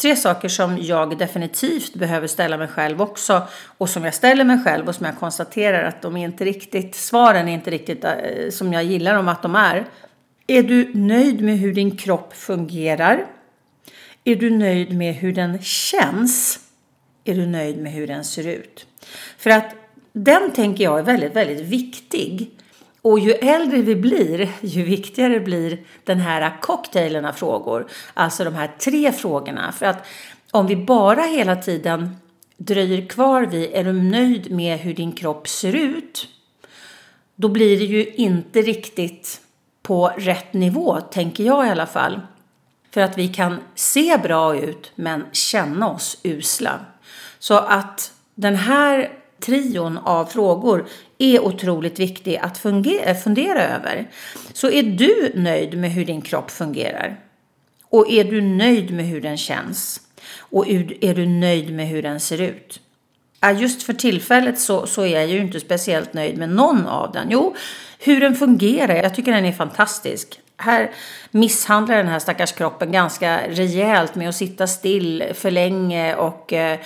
Tre 0.00 0.16
saker 0.16 0.48
som 0.48 0.78
jag 0.80 1.18
definitivt 1.18 1.94
behöver 1.94 2.26
ställa 2.26 2.56
mig 2.56 2.68
själv 2.68 3.02
också 3.02 3.42
och 3.78 3.88
som 3.88 4.04
jag 4.04 4.14
ställer 4.14 4.44
mig 4.44 4.64
själv 4.64 4.88
och 4.88 4.94
som 4.94 5.06
jag 5.06 5.18
konstaterar 5.18 5.84
att 5.84 6.02
de 6.02 6.16
är 6.16 6.24
inte 6.24 6.44
riktigt, 6.44 6.94
svaren 6.94 7.48
är 7.48 7.52
inte 7.52 7.70
riktigt 7.70 8.04
eh, 8.04 8.12
som 8.50 8.72
jag 8.72 8.84
gillar 8.84 9.14
dem 9.14 9.28
att 9.28 9.42
de 9.42 9.54
är. 9.54 9.84
Är 10.46 10.62
du 10.62 10.90
nöjd 10.94 11.40
med 11.40 11.58
hur 11.58 11.74
din 11.74 11.96
kropp 11.96 12.36
fungerar? 12.36 13.26
Är 14.28 14.36
du 14.36 14.50
nöjd 14.50 14.96
med 14.96 15.14
hur 15.14 15.32
den 15.32 15.62
känns? 15.62 16.60
Är 17.24 17.34
du 17.34 17.46
nöjd 17.46 17.78
med 17.78 17.92
hur 17.92 18.06
den 18.06 18.24
ser 18.24 18.46
ut? 18.46 18.86
För 19.38 19.50
att 19.50 19.74
den 20.12 20.52
tänker 20.52 20.84
jag 20.84 20.98
är 20.98 21.02
väldigt, 21.02 21.36
väldigt 21.36 21.60
viktig. 21.60 22.50
Och 23.02 23.18
ju 23.18 23.32
äldre 23.32 23.82
vi 23.82 23.96
blir, 23.96 24.48
ju 24.60 24.82
viktigare 24.82 25.40
blir 25.40 25.78
den 26.04 26.20
här 26.20 26.60
cocktailen 26.60 27.24
av 27.24 27.32
frågor. 27.32 27.86
Alltså 28.14 28.44
de 28.44 28.54
här 28.54 28.70
tre 28.78 29.12
frågorna. 29.12 29.72
För 29.72 29.86
att 29.86 30.06
om 30.50 30.66
vi 30.66 30.76
bara 30.76 31.22
hela 31.22 31.56
tiden 31.56 32.16
dröjer 32.56 33.06
kvar 33.06 33.42
vid, 33.42 33.70
är 33.72 33.84
du 33.84 33.92
nöjd 33.92 34.50
med 34.50 34.78
hur 34.78 34.94
din 34.94 35.12
kropp 35.12 35.48
ser 35.48 35.74
ut? 35.74 36.28
Då 37.36 37.48
blir 37.48 37.78
det 37.78 37.84
ju 37.84 38.06
inte 38.06 38.62
riktigt 38.62 39.40
på 39.82 40.12
rätt 40.16 40.52
nivå, 40.52 41.00
tänker 41.00 41.44
jag 41.44 41.66
i 41.66 41.70
alla 41.70 41.86
fall. 41.86 42.20
För 42.96 43.00
att 43.00 43.18
vi 43.18 43.28
kan 43.28 43.60
se 43.74 44.18
bra 44.22 44.56
ut 44.56 44.92
men 44.94 45.24
känna 45.32 45.90
oss 45.90 46.18
usla. 46.22 46.80
Så 47.38 47.54
att 47.54 48.12
den 48.34 48.56
här 48.56 49.12
trion 49.40 49.98
av 49.98 50.24
frågor 50.24 50.86
är 51.18 51.40
otroligt 51.40 51.98
viktig 51.98 52.36
att 52.36 52.58
fundera 53.22 53.62
över. 53.62 54.10
Så 54.52 54.70
är 54.70 54.82
du 54.82 55.32
nöjd 55.34 55.78
med 55.78 55.90
hur 55.90 56.04
din 56.04 56.22
kropp 56.22 56.50
fungerar? 56.50 57.20
Och 57.84 58.10
är 58.10 58.24
du 58.24 58.40
nöjd 58.40 58.94
med 58.94 59.04
hur 59.04 59.20
den 59.20 59.36
känns? 59.36 60.00
Och 60.38 60.68
är 61.00 61.14
du 61.14 61.26
nöjd 61.26 61.72
med 61.72 61.88
hur 61.88 62.02
den 62.02 62.20
ser 62.20 62.40
ut? 62.40 62.80
Just 63.56 63.82
för 63.82 63.92
tillfället 63.92 64.60
så, 64.60 64.86
så 64.86 65.02
är 65.02 65.20
jag 65.20 65.26
ju 65.26 65.38
inte 65.38 65.60
speciellt 65.60 66.14
nöjd 66.14 66.38
med 66.38 66.48
någon 66.48 66.86
av 66.86 67.12
den. 67.12 67.26
Jo, 67.30 67.54
hur 67.98 68.20
den 68.20 68.34
fungerar, 68.34 68.94
jag 68.94 69.14
tycker 69.14 69.32
den 69.32 69.44
är 69.44 69.52
fantastisk 69.52 70.40
här 70.56 70.90
misshandlar 71.30 71.96
den 71.96 72.08
här 72.08 72.18
stackars 72.18 72.52
kroppen 72.52 72.92
ganska 72.92 73.40
rejält 73.48 74.14
med 74.14 74.28
att 74.28 74.34
sitta 74.34 74.66
still 74.66 75.24
för 75.34 75.50
länge 75.50 76.14
och 76.14 76.52
eh, 76.52 76.78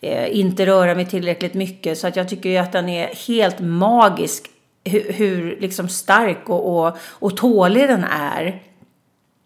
eh 0.00 0.38
inte 0.38 0.66
röra 0.66 0.94
mig 0.94 1.06
tillräckligt 1.06 1.54
mycket. 1.54 1.98
Så 1.98 2.06
att 2.06 2.16
jag 2.16 2.28
tycker 2.28 2.48
ju 2.48 2.56
att 2.56 2.72
den 2.72 2.88
är 2.88 3.26
helt 3.26 3.60
magisk 3.60 4.50
hur, 4.84 5.12
hur 5.12 5.56
liksom 5.60 5.88
stark 5.88 6.48
och, 6.48 6.86
och, 6.86 6.96
och 7.02 7.36
tålig 7.36 7.88
den 7.88 8.04
är. 8.04 8.62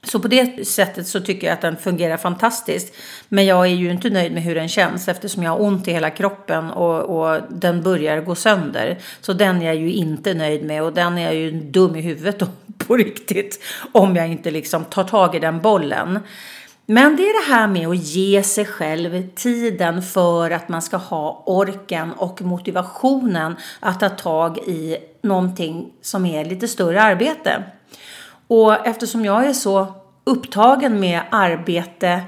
Så 0.05 0.21
på 0.21 0.29
det 0.29 0.69
sättet 0.69 1.07
så 1.07 1.21
tycker 1.21 1.47
jag 1.47 1.55
att 1.55 1.61
den 1.61 1.77
fungerar 1.77 2.17
fantastiskt. 2.17 2.95
Men 3.29 3.47
jag 3.47 3.67
är 3.67 3.75
ju 3.75 3.91
inte 3.91 4.11
nöjd 4.11 4.33
med 4.33 4.43
hur 4.43 4.55
den 4.55 4.69
känns 4.69 5.09
eftersom 5.09 5.43
jag 5.43 5.51
har 5.51 5.63
ont 5.63 5.89
i 5.89 5.93
hela 5.93 6.11
kroppen 6.11 6.71
och, 6.71 7.01
och 7.01 7.41
den 7.51 7.83
börjar 7.83 8.21
gå 8.21 8.35
sönder. 8.35 8.99
Så 9.21 9.33
den 9.33 9.63
är 9.63 9.67
jag 9.67 9.77
ju 9.77 9.93
inte 9.93 10.35
nöjd 10.35 10.65
med 10.65 10.83
och 10.83 10.93
den 10.93 11.19
är 11.19 11.25
jag 11.25 11.35
ju 11.35 11.51
dum 11.51 11.97
i 11.97 12.01
huvudet 12.01 12.43
på 12.87 12.97
riktigt 12.97 13.63
om 13.93 14.17
jag 14.17 14.29
inte 14.29 14.51
liksom 14.51 14.85
tar 14.85 15.05
tag 15.05 15.35
i 15.35 15.39
den 15.39 15.61
bollen. 15.61 16.19
Men 16.87 17.17
det 17.17 17.23
är 17.23 17.47
det 17.47 17.55
här 17.55 17.67
med 17.67 17.89
att 17.89 17.97
ge 17.97 18.43
sig 18.43 18.65
själv 18.65 19.29
tiden 19.35 20.03
för 20.03 20.51
att 20.51 20.69
man 20.69 20.83
ska 20.83 20.97
ha 20.97 21.43
orken 21.47 22.13
och 22.13 22.43
motivationen 22.43 23.57
att 23.81 24.01
ta 24.01 24.09
tag 24.09 24.59
i 24.59 24.97
någonting 25.23 25.93
som 26.03 26.27
är 26.27 26.45
lite 26.45 26.69
större 26.69 27.03
arbete. 27.03 27.65
Och 28.47 28.87
eftersom 28.87 29.25
jag 29.25 29.47
är 29.47 29.53
så 29.53 29.95
upptagen 30.25 31.01
med 31.01 31.23
arbete 31.31 32.23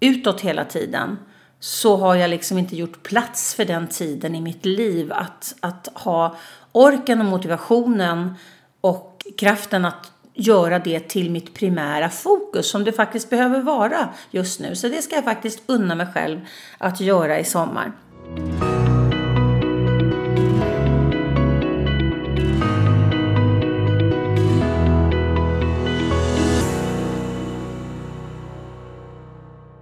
utåt 0.00 0.40
hela 0.40 0.64
tiden 0.64 1.18
så 1.60 1.96
har 1.96 2.14
jag 2.14 2.30
liksom 2.30 2.58
inte 2.58 2.76
gjort 2.76 3.02
plats 3.02 3.54
för 3.54 3.64
den 3.64 3.88
tiden 3.88 4.34
i 4.34 4.40
mitt 4.40 4.64
liv 4.64 5.12
att, 5.12 5.54
att 5.60 5.88
ha 5.94 6.36
orken 6.72 7.20
och 7.20 7.26
motivationen 7.26 8.34
och 8.80 9.11
kraften 9.36 9.84
att 9.84 10.12
göra 10.34 10.78
det 10.78 11.00
till 11.00 11.30
mitt 11.30 11.54
primära 11.54 12.08
fokus 12.08 12.70
som 12.70 12.84
det 12.84 12.92
faktiskt 12.92 13.30
behöver 13.30 13.60
vara 13.60 14.08
just 14.30 14.60
nu. 14.60 14.76
Så 14.76 14.88
det 14.88 15.02
ska 15.02 15.14
jag 15.14 15.24
faktiskt 15.24 15.62
unna 15.66 15.94
mig 15.94 16.06
själv 16.14 16.40
att 16.78 17.00
göra 17.00 17.38
i 17.38 17.44
sommar. 17.44 17.92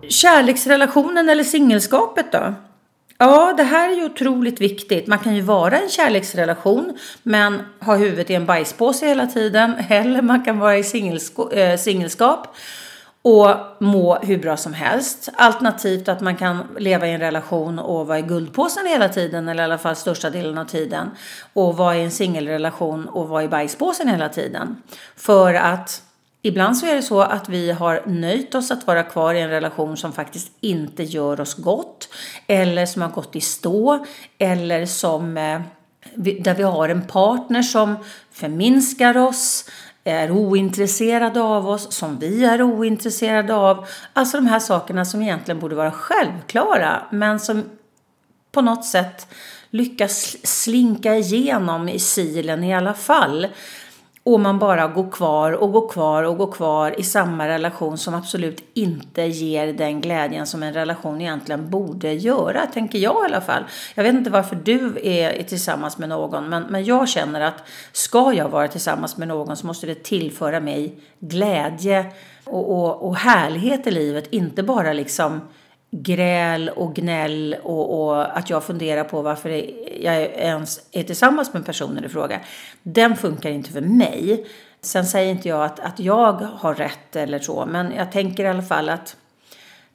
Kärleksrelationen 0.09 1.29
eller 1.29 1.45
singelskapet 1.45 2.33
då? 2.33 2.55
Ja, 3.23 3.55
det 3.57 3.63
här 3.63 3.93
är 3.93 3.97
ju 3.97 4.05
otroligt 4.05 4.61
viktigt. 4.61 5.07
Man 5.07 5.19
kan 5.19 5.35
ju 5.35 5.41
vara 5.41 5.79
i 5.79 5.83
en 5.83 5.89
kärleksrelation 5.89 6.99
men 7.23 7.63
ha 7.81 7.97
huvudet 7.97 8.31
i 8.31 8.35
en 8.35 8.47
bajspåse 8.47 9.07
hela 9.07 9.27
tiden. 9.27 9.75
Eller 9.89 10.23
man 10.23 10.45
kan 10.45 10.59
vara 10.59 10.77
i 10.77 10.81
äh, 11.53 11.77
singelskap 11.77 12.57
och 13.23 13.57
må 13.79 14.19
hur 14.19 14.39
bra 14.39 14.57
som 14.57 14.75
helst. 14.75 15.29
Alternativt 15.35 16.09
att 16.09 16.21
man 16.21 16.37
kan 16.37 16.67
leva 16.79 17.07
i 17.07 17.13
en 17.13 17.21
relation 17.21 17.79
och 17.79 18.07
vara 18.07 18.19
i 18.19 18.23
guldpåsen 18.23 18.87
hela 18.87 19.09
tiden 19.09 19.49
eller 19.49 19.63
i 19.63 19.65
alla 19.65 19.79
fall 19.79 19.97
största 19.97 20.31
delen 20.31 20.59
av 20.59 20.65
tiden. 20.65 21.11
Och 21.53 21.77
vara 21.77 21.97
i 21.97 22.05
en 22.05 22.11
singelrelation 22.11 23.09
och 23.09 23.29
vara 23.29 23.43
i 23.43 23.49
bajspåsen 23.49 24.09
hela 24.09 24.29
tiden. 24.29 24.83
För 25.17 25.55
att 25.55 26.03
Ibland 26.43 26.77
så 26.77 26.87
är 26.87 26.95
det 26.95 27.03
så 27.03 27.21
att 27.21 27.49
vi 27.49 27.71
har 27.71 28.03
nöjt 28.07 28.55
oss 28.55 28.71
att 28.71 28.87
vara 28.87 29.03
kvar 29.03 29.35
i 29.35 29.41
en 29.41 29.51
relation 29.51 29.97
som 29.97 30.13
faktiskt 30.13 30.53
inte 30.61 31.03
gör 31.03 31.41
oss 31.41 31.55
gott 31.55 32.09
eller 32.47 32.87
som 32.87 33.03
har 33.03 33.09
gått 33.09 33.37
i 33.37 33.41
stå 33.41 34.07
eller 34.39 34.87
som 34.87 35.37
eh, 35.37 35.61
där 36.15 36.55
vi 36.55 36.63
har 36.63 36.89
en 36.89 37.03
partner 37.03 37.63
som 37.63 37.97
förminskar 38.33 39.17
oss, 39.17 39.71
är 40.05 40.31
ointresserad 40.31 41.39
av 41.39 41.69
oss, 41.69 41.93
som 41.93 42.19
vi 42.19 42.45
är 42.45 42.63
ointresserade 42.63 43.55
av. 43.55 43.87
Alltså 44.13 44.37
de 44.37 44.47
här 44.47 44.59
sakerna 44.59 45.05
som 45.05 45.23
egentligen 45.23 45.61
borde 45.61 45.75
vara 45.75 45.91
självklara 45.91 47.03
men 47.11 47.41
som 47.41 47.65
på 48.53 48.61
något 48.61 48.85
sätt 48.85 49.27
lyckas 49.71 50.37
slinka 50.43 51.15
igenom 51.17 51.89
i 51.89 51.99
silen 51.99 52.65
i 52.65 52.75
alla 52.75 52.95
fall. 52.95 53.47
Och 54.31 54.41
man 54.41 54.59
bara 54.59 54.89
går 54.89 55.11
kvar 55.11 55.53
och 55.53 55.73
går 55.73 55.89
kvar 55.89 56.23
och 56.23 56.39
går 56.39 56.53
kvar 56.53 57.01
i 57.01 57.03
samma 57.03 57.49
relation 57.49 57.99
som 57.99 58.15
absolut 58.15 58.65
inte 58.75 59.23
ger 59.23 59.73
den 59.73 60.01
glädjen 60.01 60.47
som 60.47 60.63
en 60.63 60.73
relation 60.73 61.21
egentligen 61.21 61.71
borde 61.71 62.13
göra, 62.13 62.67
tänker 62.67 62.99
jag 62.99 63.23
i 63.23 63.25
alla 63.25 63.41
fall. 63.41 63.65
Jag 63.95 64.05
vet 64.05 64.15
inte 64.15 64.31
varför 64.31 64.57
du 64.57 64.99
är 65.03 65.43
tillsammans 65.43 65.99
med 65.99 66.09
någon, 66.09 66.49
men, 66.49 66.63
men 66.63 66.85
jag 66.85 67.09
känner 67.09 67.41
att 67.41 67.69
ska 67.93 68.33
jag 68.33 68.49
vara 68.49 68.69
tillsammans 68.69 69.17
med 69.17 69.29
någon 69.29 69.57
så 69.57 69.67
måste 69.67 69.87
det 69.87 70.03
tillföra 70.03 70.61
mig 70.61 70.99
glädje 71.19 72.07
och, 72.45 72.73
och, 72.73 73.07
och 73.07 73.17
härlighet 73.17 73.87
i 73.87 73.91
livet, 73.91 74.33
inte 74.33 74.63
bara 74.63 74.93
liksom 74.93 75.41
gräl 75.91 76.69
och 76.69 76.95
gnäll 76.95 77.57
och, 77.63 78.03
och, 78.03 78.39
att 78.39 78.51
jag 78.51 78.65
funderar 78.65 79.05
på 79.05 79.23
varför 79.23 79.49
jag 80.01 80.17
ens 80.23 80.81
är 80.93 81.03
tillsammans 81.03 81.53
med 81.53 81.67
personen 81.67 82.05
i 82.05 82.09
fråga. 82.09 82.41
Den 82.83 83.17
funkar 83.17 83.51
inte 83.51 83.71
för 83.71 83.81
mig. 83.81 84.47
Sen 84.81 85.07
säger 85.07 85.31
inte 85.31 85.49
jag 85.49 85.65
att, 85.65 85.81
att 85.81 85.99
jag 85.99 86.33
har 86.33 86.75
rätt 86.75 87.17
eller 87.17 87.39
så, 87.39 87.67
men 87.67 87.93
jag 87.93 88.13
tänker 88.13 88.45
i 88.45 88.49
alla 88.49 88.63
fall 88.63 88.89
att 88.89 89.17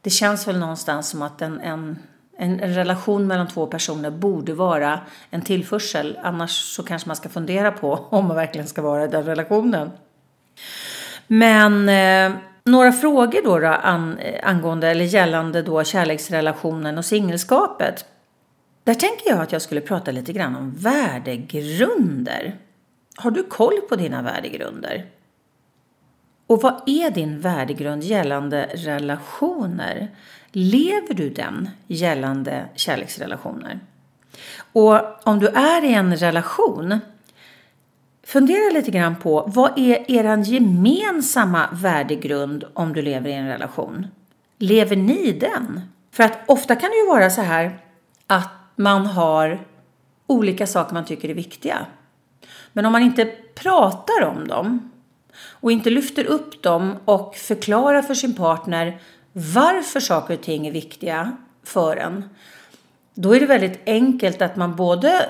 det 0.02 0.10
känns 0.10 0.48
väl 0.48 0.60
någonstans 0.60 1.10
som 1.10 1.22
att 1.22 1.42
en, 1.42 1.60
en, 1.60 2.00
en, 2.38 2.60
relation 2.60 3.28
mellan 3.28 3.48
två 3.48 3.68
personer 3.68 4.10
borde 4.10 4.54
vara 4.54 5.00
en 5.30 5.42
tillförsel. 5.42 6.20
Annars 6.24 6.52
så 6.52 6.84
kanske 6.84 7.10
man 7.10 7.16
ska 7.16 7.30
fundera 7.30 7.72
på 7.72 8.08
om 8.10 8.28
man 8.28 8.36
verkligen 8.36 8.68
ska 8.68 8.82
vara 8.82 9.04
i 9.04 9.08
den 9.08 9.24
relationen. 9.24 9.92
Men 11.28 11.90
eh, 11.90 12.38
några 12.66 12.92
frågor 12.92 13.42
då, 13.44 13.60
då 13.60 13.68
an, 13.68 14.18
eh, 14.18 14.50
angående 14.50 14.88
eller 14.88 15.06
gällande 15.06 15.62
då 15.62 15.84
kärleksrelationen 15.84 16.98
och 16.98 17.06
singelskapet. 17.06 18.06
Där 18.84 18.94
tänker 18.94 19.30
jag 19.30 19.40
att 19.40 19.52
jag 19.52 19.62
skulle 19.62 19.82
prata 19.82 20.12
lite 20.12 20.34
grann 20.34 20.56
om 20.56 20.72
värdegrunder. 20.72 22.56
Har 23.16 23.32
du 23.32 23.44
koll 23.44 23.82
på 23.90 23.96
dina 23.96 24.22
värdegrunder? 24.22 25.06
Och 26.48 26.62
vad 26.62 26.82
är 26.86 27.12
din 27.12 27.40
värdegrund 27.40 28.04
gällande 28.04 28.70
relationer? 28.74 30.08
Lever 30.52 31.14
du 31.14 31.30
den 31.30 31.70
gällande 31.88 32.66
kärleksrelationer? 32.76 33.80
Och 34.74 35.28
om 35.28 35.40
du 35.40 35.48
är 35.48 35.84
i 35.84 35.94
en 35.94 36.16
relation, 36.16 37.00
fundera 38.26 38.74
lite 38.74 38.92
grann 38.92 39.16
på 39.16 39.44
vad 39.48 39.80
är 39.80 40.12
er 40.12 40.38
gemensamma 40.38 41.70
värdegrund 41.74 42.64
om 42.74 42.94
du 42.94 43.02
lever 43.02 43.30
i 43.30 43.34
en 43.34 43.48
relation? 43.48 44.08
Lever 44.58 44.96
ni 44.96 45.32
den? 45.32 45.82
För 46.12 46.24
att 46.24 46.40
ofta 46.48 46.76
kan 46.76 46.90
det 46.90 46.98
ju 46.98 47.06
vara 47.06 47.30
så 47.30 47.42
här 47.42 47.80
att 48.28 48.50
man 48.76 49.06
har 49.06 49.66
olika 50.28 50.68
saker 50.68 50.94
man 50.94 51.06
tycker 51.06 51.30
är 51.30 51.34
viktiga. 51.34 51.86
Men 52.74 52.86
om 52.86 52.92
man 52.92 53.02
inte 53.02 53.26
pratar 53.56 54.24
om 54.24 54.48
dem 54.48 54.92
och 55.50 55.72
inte 55.72 55.90
lyfter 55.90 56.26
upp 56.26 56.62
dem 56.62 56.96
och 57.06 57.36
förklarar 57.36 58.02
för 58.02 58.14
sin 58.14 58.36
partner 58.36 59.02
varför 59.34 60.00
saker 60.00 60.34
och 60.34 60.42
ting 60.42 60.68
är 60.68 60.72
viktiga 60.72 61.38
för 61.64 61.98
en. 61.98 62.30
Då 63.14 63.36
är 63.36 63.40
det 63.40 63.46
väldigt 63.46 63.82
enkelt 63.86 64.42
att 64.42 64.56
man 64.56 64.76
både 64.76 65.30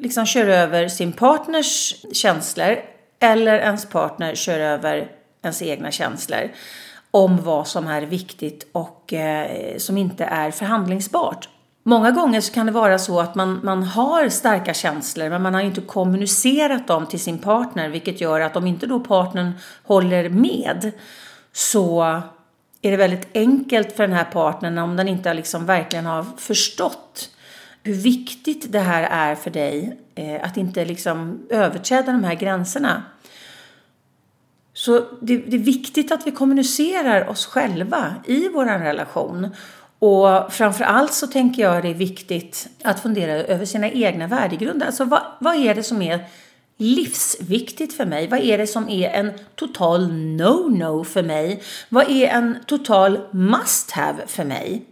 liksom 0.00 0.26
kör 0.26 0.46
över 0.46 0.88
sin 0.88 1.12
partners 1.12 1.94
känslor 2.12 2.76
eller 3.20 3.58
ens 3.58 3.86
partner 3.86 4.34
kör 4.34 4.60
över 4.60 5.10
ens 5.42 5.62
egna 5.62 5.90
känslor 5.90 6.50
om 7.10 7.42
vad 7.42 7.68
som 7.68 7.86
är 7.86 8.02
viktigt 8.02 8.66
och 8.72 9.12
eh, 9.12 9.76
som 9.78 9.98
inte 9.98 10.24
är 10.24 10.50
förhandlingsbart. 10.50 11.48
Många 11.84 12.10
gånger 12.10 12.40
så 12.40 12.52
kan 12.52 12.66
det 12.66 12.72
vara 12.72 12.98
så 12.98 13.20
att 13.20 13.34
man, 13.34 13.60
man 13.62 13.82
har 13.82 14.28
starka 14.28 14.74
känslor 14.74 15.28
men 15.28 15.42
man 15.42 15.54
har 15.54 15.60
inte 15.60 15.80
kommunicerat 15.80 16.86
dem 16.86 17.06
till 17.06 17.20
sin 17.20 17.38
partner 17.38 17.88
vilket 17.88 18.20
gör 18.20 18.40
att 18.40 18.56
om 18.56 18.66
inte 18.66 18.86
då 18.86 19.00
partnern 19.00 19.52
håller 19.84 20.28
med 20.28 20.92
så 21.52 22.02
är 22.82 22.90
det 22.90 22.96
väldigt 22.96 23.28
enkelt 23.34 23.96
för 23.96 24.02
den 24.06 24.16
här 24.16 24.24
partnern 24.24 24.78
om 24.78 24.96
den 24.96 25.08
inte 25.08 25.34
liksom 25.34 25.66
verkligen 25.66 26.06
har 26.06 26.26
förstått 26.38 27.30
hur 27.82 27.94
viktigt 27.94 28.72
det 28.72 28.78
här 28.78 29.02
är 29.02 29.34
för 29.34 29.50
dig 29.50 29.98
eh, 30.14 30.44
att 30.44 30.56
inte 30.56 30.84
liksom 30.84 31.46
överträda 31.50 32.12
de 32.12 32.24
här 32.24 32.34
gränserna. 32.34 33.02
Så 34.74 35.04
det, 35.20 35.36
det, 35.36 35.56
är 35.56 35.60
viktigt 35.60 36.12
att 36.12 36.26
vi 36.26 36.30
kommunicerar 36.30 37.28
oss 37.28 37.46
själva 37.46 38.14
i 38.26 38.48
vår 38.48 38.64
relation 38.64 39.48
och 39.98 40.52
framför 40.52 40.84
allt 40.84 41.12
så 41.12 41.26
tänker 41.26 41.62
jag 41.62 41.82
det 41.82 41.88
är 41.88 41.94
viktigt 41.94 42.68
att 42.82 43.00
fundera 43.00 43.32
över 43.32 43.64
sina 43.64 43.90
egna 43.90 44.26
värdegrunder. 44.26 44.86
Alltså 44.86 45.04
vad, 45.04 45.22
vad 45.38 45.56
är 45.56 45.74
det 45.74 45.82
som 45.82 46.02
är 46.02 46.24
livsviktigt 46.76 47.96
för 47.96 48.06
mig? 48.06 48.28
Vad 48.28 48.40
är 48.40 48.58
det 48.58 48.66
som 48.66 48.88
är 48.88 49.10
en 49.10 49.32
total 49.54 50.10
no-no 50.12 51.04
för 51.04 51.22
mig? 51.22 51.62
Vad 51.88 52.10
är 52.10 52.28
en 52.28 52.56
total 52.66 53.20
must-have 53.30 54.26
för 54.26 54.44
mig? 54.44 54.84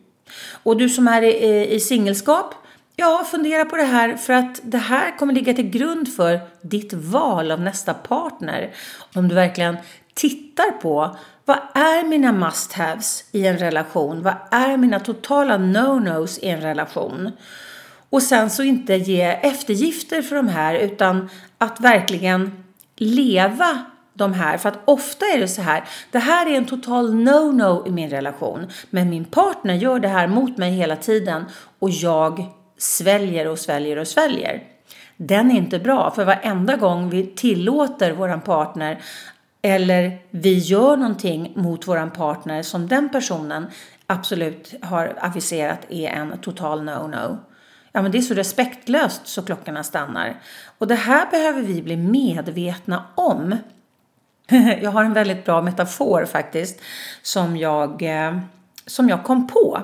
Och 0.63 0.77
du 0.77 0.89
som 0.89 1.09
är 1.09 1.23
i, 1.23 1.75
i 1.75 1.81
singelskap, 1.81 2.55
ja, 3.01 3.25
fundera 3.31 3.65
på 3.65 3.77
det 3.77 3.83
här 3.83 4.17
för 4.17 4.33
att 4.33 4.61
det 4.63 4.79
här 4.79 5.19
kommer 5.19 5.33
ligga 5.33 5.55
till 5.55 5.71
grund 5.71 6.15
för 6.15 6.41
ditt 6.63 6.93
val 6.93 7.51
av 7.51 7.61
nästa 7.61 7.95
partner. 7.95 8.71
Om 9.15 9.29
du 9.29 9.35
verkligen 9.35 9.77
tittar 10.15 10.71
på 10.71 11.17
vad 11.45 11.59
är 11.75 12.05
mina 12.05 12.33
must-haves 12.33 13.25
i 13.33 13.47
en 13.47 13.59
relation? 13.59 14.23
Vad 14.23 14.35
är 14.51 14.77
mina 14.77 15.01
totala 15.01 15.59
no-nos 15.59 16.39
i 16.39 16.49
en 16.49 16.61
relation? 16.61 17.33
Och 18.11 18.23
sen 18.23 18.51
så 18.51 18.63
inte 18.63 18.95
ge 18.95 19.23
eftergifter 19.23 20.23
för 20.23 20.37
de 20.37 20.49
här 20.49 20.75
utan 20.75 21.29
att 21.59 21.81
verkligen 21.81 22.65
leva 22.97 23.85
de 24.15 24.33
här. 24.33 24.59
För 24.59 24.69
att 24.69 24.79
ofta 24.85 25.27
är 25.27 25.39
det 25.39 25.49
så 25.49 25.63
här, 25.63 25.85
det 26.11 26.19
här 26.19 26.47
är 26.47 26.57
en 26.57 26.67
total 26.67 27.15
no-no 27.15 27.89
i 27.89 27.91
min 27.91 28.11
relation. 28.11 28.67
Men 28.91 29.11
min 29.11 29.25
partner 29.25 29.75
gör 29.75 29.99
det 29.99 30.09
här 30.09 30.27
mot 30.27 30.57
mig 30.57 30.73
hela 30.73 30.97
tiden 30.97 31.45
och 31.79 31.91
jag 31.91 32.60
sväljer 32.83 33.47
och 33.47 33.59
sväljer 33.59 33.99
och 33.99 34.09
sväljer. 34.09 34.63
Den 35.17 35.51
är 35.51 35.57
inte 35.57 35.79
bra, 35.79 36.11
för 36.11 36.25
varenda 36.25 36.77
gång 36.77 37.11
vi 37.11 37.27
tillåter 37.27 38.13
våran 38.13 38.41
partner 38.41 39.03
eller 39.63 40.19
vi 40.31 40.59
gör 40.59 40.97
någonting 40.97 41.53
mot 41.57 41.89
våran 41.89 42.11
partner 42.11 42.63
som 42.63 42.89
den 42.89 43.09
personen 43.09 43.67
absolut 44.07 44.75
har 44.83 45.15
aviserat 45.21 45.87
är 45.89 46.09
en 46.09 46.39
total 46.39 46.81
no-no. 46.89 47.39
Ja, 47.93 48.03
men 48.03 48.13
det 48.13 48.19
är 48.19 48.23
så 48.23 48.35
respektlöst 48.35 49.27
så 49.27 49.43
klockorna 49.43 49.83
stannar. 49.83 50.41
Och 50.79 50.87
det 50.87 50.95
här 50.95 51.31
behöver 51.31 51.63
vi 51.63 51.83
bli 51.83 51.97
medvetna 51.97 53.05
om. 53.15 53.57
Jag 54.83 54.91
har 54.91 55.05
en 55.05 55.13
väldigt 55.13 55.45
bra 55.45 55.63
metafor 55.63 56.25
faktiskt 56.25 56.81
som 57.23 57.57
jag, 57.57 58.03
eh, 58.03 58.39
som 58.87 59.09
jag 59.09 59.25
kom 59.25 59.49
på 59.49 59.83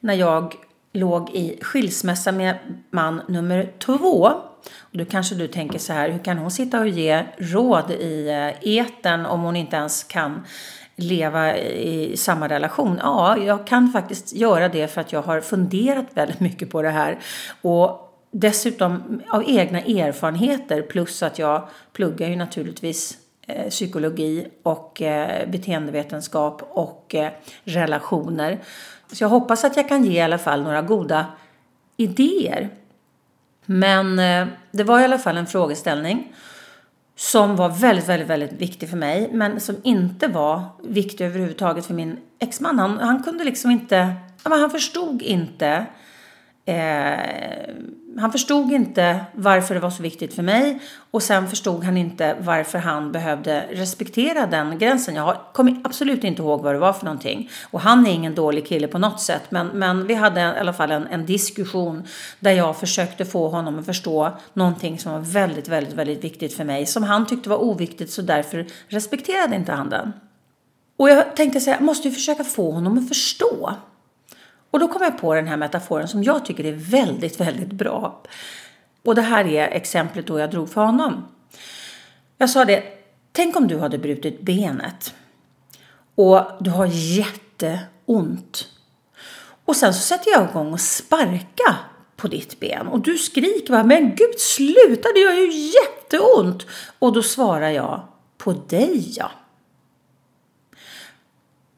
när 0.00 0.14
jag 0.14 0.54
låg 0.92 1.30
i 1.30 1.58
skilsmässa 1.62 2.32
med 2.32 2.58
man 2.90 3.22
nummer 3.28 3.72
två 3.78 4.32
och 4.80 4.98
då 4.98 5.04
kanske 5.04 5.34
du 5.34 5.48
tänker 5.48 5.78
så 5.78 5.92
här, 5.92 6.10
hur 6.10 6.18
kan 6.18 6.38
hon 6.38 6.50
sitta 6.50 6.80
och 6.80 6.88
ge 6.88 7.24
råd 7.38 7.90
i 7.90 8.28
eh, 8.28 8.68
eten 8.68 9.26
om 9.26 9.40
hon 9.40 9.56
inte 9.56 9.76
ens 9.76 10.04
kan 10.04 10.42
leva 10.96 11.56
i 11.56 12.16
samma 12.16 12.48
relation? 12.48 13.00
Ja, 13.02 13.38
jag 13.38 13.66
kan 13.66 13.88
faktiskt 13.88 14.32
göra 14.32 14.68
det 14.68 14.88
för 14.88 15.00
att 15.00 15.12
jag 15.12 15.22
har 15.22 15.40
funderat 15.40 16.06
väldigt 16.14 16.40
mycket 16.40 16.70
på 16.70 16.82
det 16.82 16.90
här. 16.90 17.18
Och 17.62 18.08
dessutom 18.30 19.22
av 19.28 19.44
egna 19.46 19.80
erfarenheter 19.80 20.82
plus 20.82 21.22
att 21.22 21.38
jag 21.38 21.68
pluggar 21.92 22.28
ju 22.28 22.36
naturligtvis 22.36 23.18
eh, 23.46 23.68
psykologi 23.68 24.46
och 24.62 25.02
eh, 25.02 25.48
beteendevetenskap 25.48 26.62
och 26.70 27.14
relationer. 27.64 28.58
Så 29.12 29.24
jag 29.24 29.28
hoppas 29.28 29.64
att 29.64 29.76
jag 29.76 29.88
kan 29.88 30.04
ge 30.04 30.18
i 30.18 30.22
alla 30.22 30.38
fall 30.38 30.62
några 30.62 30.82
goda 30.82 31.26
idéer 31.96 32.70
men 33.66 34.18
eh, 34.18 34.46
det 34.70 34.84
var 34.84 35.00
i 35.00 35.04
alla 35.04 35.18
fall 35.18 35.36
en 35.36 35.46
frågeställning 35.46 36.32
som 37.16 37.56
var 37.56 37.68
väldigt, 37.68 38.08
väldigt, 38.08 38.28
väldigt 38.28 38.52
viktig 38.52 38.90
för 38.90 38.96
mig, 38.96 39.30
men 39.32 39.60
som 39.60 39.76
inte 39.82 40.28
var 40.28 40.62
viktig 40.82 41.24
överhuvudtaget 41.24 41.86
för 41.86 41.94
min 41.94 42.16
exman. 42.38 42.78
Han, 42.78 42.98
han 42.98 43.22
kunde 43.22 43.44
liksom 43.44 43.70
inte, 43.70 44.14
han 44.42 44.70
förstod 44.70 45.22
inte 45.22 45.86
eh, 46.64 47.74
han 48.18 48.32
förstod 48.32 48.72
inte 48.72 49.24
varför 49.34 49.74
det 49.74 49.80
var 49.80 49.90
så 49.90 50.02
viktigt 50.02 50.34
för 50.34 50.42
mig 50.42 50.78
och 51.10 51.22
sen 51.22 51.48
förstod 51.48 51.84
han 51.84 51.96
inte 51.96 52.36
varför 52.40 52.78
han 52.78 53.12
behövde 53.12 53.66
respektera 53.70 54.46
den 54.46 54.78
gränsen. 54.78 55.14
Jag 55.14 55.36
kommer 55.52 55.80
absolut 55.84 56.24
inte 56.24 56.42
ihåg 56.42 56.62
vad 56.62 56.74
det 56.74 56.78
var 56.78 56.92
för 56.92 57.04
någonting. 57.04 57.50
Och 57.70 57.80
han 57.80 58.06
är 58.06 58.10
ingen 58.10 58.34
dålig 58.34 58.66
kille 58.66 58.88
på 58.88 58.98
något 58.98 59.20
sätt 59.20 59.42
men, 59.50 59.66
men 59.66 60.06
vi 60.06 60.14
hade 60.14 60.40
i 60.40 60.44
alla 60.44 60.72
fall 60.72 60.90
en, 60.90 61.06
en 61.06 61.26
diskussion 61.26 62.04
där 62.40 62.52
jag 62.52 62.76
försökte 62.76 63.24
få 63.24 63.48
honom 63.48 63.78
att 63.78 63.86
förstå 63.86 64.30
någonting 64.54 64.98
som 64.98 65.12
var 65.12 65.20
väldigt, 65.20 65.68
väldigt, 65.68 65.94
väldigt 65.94 66.24
viktigt 66.24 66.54
för 66.54 66.64
mig 66.64 66.86
som 66.86 67.02
han 67.02 67.26
tyckte 67.26 67.48
var 67.48 67.62
oviktigt 67.62 68.10
så 68.10 68.22
därför 68.22 68.66
respekterade 68.88 69.56
inte 69.56 69.72
han 69.72 69.90
den. 69.90 70.12
Och 70.96 71.10
jag 71.10 71.36
tänkte 71.36 71.60
säga, 71.60 71.76
jag 71.76 71.84
måste 71.84 72.08
ju 72.08 72.14
försöka 72.14 72.44
få 72.44 72.70
honom 72.70 72.98
att 72.98 73.08
förstå. 73.08 73.74
Och 74.72 74.78
då 74.78 74.88
kom 74.88 75.02
jag 75.02 75.18
på 75.18 75.34
den 75.34 75.46
här 75.46 75.56
metaforen 75.56 76.08
som 76.08 76.22
jag 76.22 76.44
tycker 76.44 76.64
är 76.64 76.72
väldigt, 76.72 77.40
väldigt 77.40 77.72
bra. 77.72 78.22
Och 79.04 79.14
det 79.14 79.22
här 79.22 79.44
är 79.46 79.68
exemplet 79.68 80.26
då 80.26 80.38
jag 80.38 80.50
drog 80.50 80.70
för 80.70 80.84
honom. 80.84 81.24
Jag 82.38 82.50
sa 82.50 82.64
det, 82.64 82.82
tänk 83.32 83.56
om 83.56 83.68
du 83.68 83.78
hade 83.78 83.98
brutit 83.98 84.40
benet 84.40 85.14
och 86.14 86.40
du 86.60 86.70
har 86.70 86.86
jätteont. 86.92 88.68
Och 89.64 89.76
sen 89.76 89.94
så 89.94 90.00
sätter 90.00 90.30
jag 90.30 90.50
igång 90.50 90.72
och 90.72 90.80
sparka 90.80 91.76
på 92.16 92.28
ditt 92.28 92.60
ben 92.60 92.88
och 92.88 93.00
du 93.00 93.18
skriker 93.18 93.72
bara, 93.72 93.84
men 93.84 94.14
gud 94.14 94.38
sluta 94.38 95.08
det 95.14 95.20
gör 95.20 95.32
ju 95.32 95.52
jätteont. 95.52 96.66
Och 96.98 97.12
då 97.12 97.22
svarar 97.22 97.70
jag, 97.70 98.02
på 98.38 98.52
dig 98.52 99.12
ja. 99.16 99.30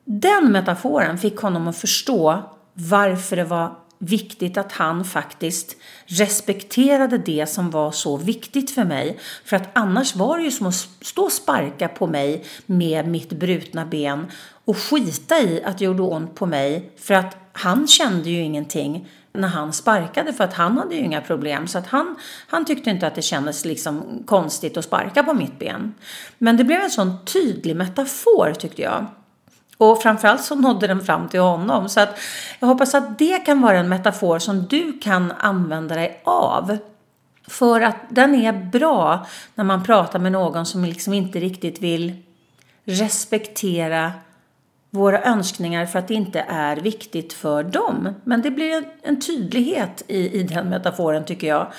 Den 0.05 0.53
metaforen 0.53 1.19
fick 1.19 1.37
honom 1.37 1.69
att 1.69 1.77
förstå 1.77 2.43
varför 2.75 3.37
det 3.37 3.45
var 3.45 3.77
viktigt 3.99 4.57
att 4.57 4.73
han 4.73 5.05
faktiskt 5.05 5.77
respekterade 6.07 7.19
det 7.19 7.47
som 7.47 7.71
var 7.71 7.93
så 7.93 8.17
viktigt 8.17 8.71
för 8.71 8.85
mig. 8.85 9.19
För 9.45 9.57
att 9.57 9.69
annars 9.73 10.17
var 10.17 10.39
det 10.39 10.45
ju 10.45 10.51
som 10.51 10.67
att 10.67 10.89
stå 11.01 11.23
och 11.23 11.33
sparka 11.33 11.89
på 11.89 12.07
mig 12.07 12.45
med 12.67 13.09
mitt 13.09 13.33
brutna 13.33 13.87
ben 13.87 14.27
och 14.65 14.79
skita 14.79 15.39
i 15.39 15.63
att 15.65 15.79
det 15.79 15.85
gjorde 15.85 16.03
ont 16.03 16.35
på 16.35 16.47
mig 16.47 16.91
för 16.97 17.15
att 17.15 17.37
han 17.53 17.87
kände 17.87 18.31
ju 18.31 18.41
ingenting 18.41 19.09
när 19.33 19.49
han 19.49 19.73
sparkade 19.73 20.33
för 20.33 20.45
att 20.45 20.55
han 20.55 20.79
hade 20.79 20.95
ju 20.95 21.01
inga 21.01 21.21
problem. 21.21 21.67
Så 21.67 21.79
att 21.79 21.87
han, 21.87 22.17
han 22.47 22.65
tyckte 22.65 22.91
inte 22.91 23.07
att 23.07 23.15
det 23.15 23.23
kändes 23.23 23.65
liksom 23.65 24.23
konstigt 24.27 24.77
att 24.77 24.85
sparka 24.85 25.23
på 25.23 25.35
mitt 25.35 25.59
ben. 25.59 25.95
Men 26.39 26.57
det 26.57 26.65
blev 26.65 26.81
en 26.81 26.91
sån 26.91 27.25
tydlig 27.25 27.77
metafor 27.77 28.53
tyckte 28.59 28.83
jag. 28.83 29.07
Och 29.79 30.03
framförallt 30.03 30.45
så 30.45 30.55
nådde 30.55 30.87
den 30.87 31.01
fram 31.01 31.29
till 31.29 31.41
honom. 31.41 31.89
Så 31.89 32.01
att 32.01 32.19
jag 32.59 32.69
hoppas 32.69 32.95
att 32.95 33.19
det 33.19 33.39
kan 33.39 33.61
vara 33.61 33.79
en 33.79 33.89
metafor 33.89 34.39
som 34.39 34.67
du 34.67 34.99
kan 34.99 35.33
använda 35.33 35.95
dig 35.95 36.21
av. 36.25 36.79
För 37.49 37.81
att 37.81 37.97
den 38.09 38.35
är 38.35 38.53
bra 38.53 39.27
när 39.55 39.65
man 39.65 39.85
pratar 39.85 40.19
med 40.19 40.33
någon 40.33 40.67
som 40.67 40.85
liksom 40.85 41.15
inte 41.15 41.41
riktigt 41.41 41.83
vill 41.83 42.23
respektera 42.85 44.13
våra 44.91 45.23
önskningar 45.23 45.87
för 45.87 45.99
att 45.99 46.09
det 46.09 46.15
inte 46.15 46.41
är 46.49 46.77
viktigt 46.77 47.33
för 47.33 47.63
dem. 47.63 48.15
Men 48.25 48.43
det 48.43 48.51
blir 48.51 48.85
en 49.03 49.21
tydlighet 49.21 50.03
i, 50.09 50.41
i 50.41 50.43
den 50.43 50.69
metaforen 50.69 51.25
tycker 51.25 51.47
jag 51.47 51.73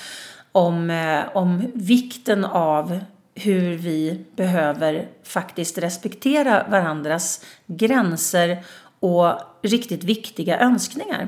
om, 0.52 0.90
eh, 0.90 1.24
om 1.34 1.72
vikten 1.74 2.46
av 2.46 3.00
hur 3.36 3.78
vi 3.78 4.26
behöver 4.36 5.08
faktiskt 5.24 5.78
respektera 5.78 6.66
varandras 6.70 7.46
gränser 7.66 8.64
och 9.00 9.34
riktigt 9.62 10.04
viktiga 10.04 10.60
önskningar. 10.60 11.28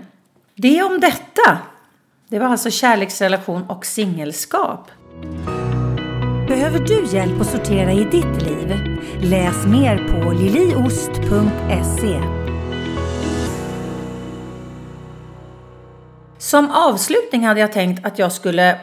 Det 0.56 0.84
om 0.84 1.00
detta. 1.00 1.58
Det 2.30 2.40
var 2.40 2.48
alltså 2.48 2.72
kärleksrelation 2.72 3.64
och 3.70 3.86
singelskap. 3.86 4.92
Behöver 6.48 6.80
du 6.80 7.06
hjälp 7.06 7.42
att 7.42 7.48
sortera 7.48 7.92
i 7.92 8.04
ditt 8.04 8.42
liv? 8.42 8.98
Läs 9.22 9.66
mer 9.66 9.98
på 9.98 10.32
liliost.se. 10.32 12.22
Som 16.38 16.72
avslutning 16.72 17.46
hade 17.46 17.60
jag 17.60 17.72
tänkt 17.72 18.06
att 18.06 18.20
jag 18.20 18.32
skulle 18.32 18.80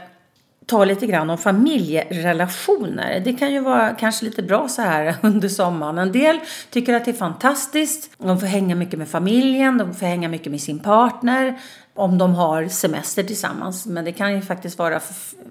ta 0.66 0.85
lite 0.85 1.07
grann 1.07 1.31
om 1.31 1.38
familjerelationer. 1.38 3.20
Det 3.24 3.33
kan 3.33 3.53
ju 3.53 3.61
vara 3.61 3.94
kanske 3.94 4.24
lite 4.24 4.42
bra 4.42 4.68
så 4.68 4.83
här 4.83 5.16
under 5.22 5.48
sommaren. 5.48 5.98
En 5.98 6.12
del 6.12 6.40
tycker 6.70 6.94
att 6.94 7.05
det 7.05 7.11
är 7.11 7.12
fantastiskt. 7.12 8.11
De 8.18 8.40
får 8.40 8.46
hänga 8.46 8.74
mycket 8.74 8.98
med 8.98 9.09
familjen, 9.09 9.79
de 9.79 9.94
får 9.94 10.07
hänga 10.07 10.29
mycket 10.29 10.53
med 10.53 10.61
sin 10.61 10.79
partner 10.79 11.59
om 11.96 12.18
de 12.18 12.35
har 12.35 12.68
semester 12.68 13.22
tillsammans. 13.22 13.87
Men 13.87 14.05
det 14.05 14.12
kan 14.12 14.35
ju 14.35 14.42
faktiskt 14.42 14.79
vara 14.79 15.00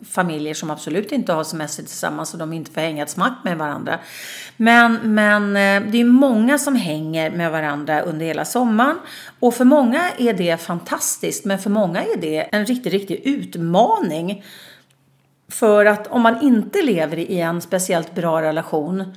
familjer 0.10 0.54
som 0.54 0.72
absolut 0.72 1.12
inte 1.12 1.34
har 1.34 1.44
semester 1.44 1.84
tillsammans 1.84 2.34
och 2.34 2.40
de 2.40 2.54
inte 2.54 2.72
får 2.72 2.82
hänga 2.82 3.04
ett 3.04 3.10
smack 3.10 3.38
med 3.44 3.58
varandra. 3.58 4.00
Men, 4.58 5.00
men 5.04 5.44
eh, 5.56 5.92
det 5.92 6.02
är 6.02 6.06
många 6.06 6.58
som 6.58 6.76
hänger 6.76 7.32
med 7.32 7.52
varandra 7.52 8.02
under 8.02 8.26
hela 8.26 8.46
sommaren. 8.46 8.98
Och 9.40 9.54
för 9.54 9.66
många 9.66 10.10
är 10.18 10.34
det 10.34 10.62
fantastiskt, 10.62 11.46
men 11.46 11.60
för 11.60 11.70
många 11.70 12.04
är 12.04 12.18
det 12.18 12.38
en 12.38 12.66
riktig, 12.66 12.94
riktig 12.94 13.22
utmaning. 13.26 14.44
För 15.54 15.86
att 15.86 16.08
om 16.08 16.22
man 16.22 16.42
inte 16.42 16.82
lever 16.82 17.18
i 17.18 17.40
en 17.40 17.62
speciellt 17.62 18.16
bra 18.16 18.42
relation 18.42 19.16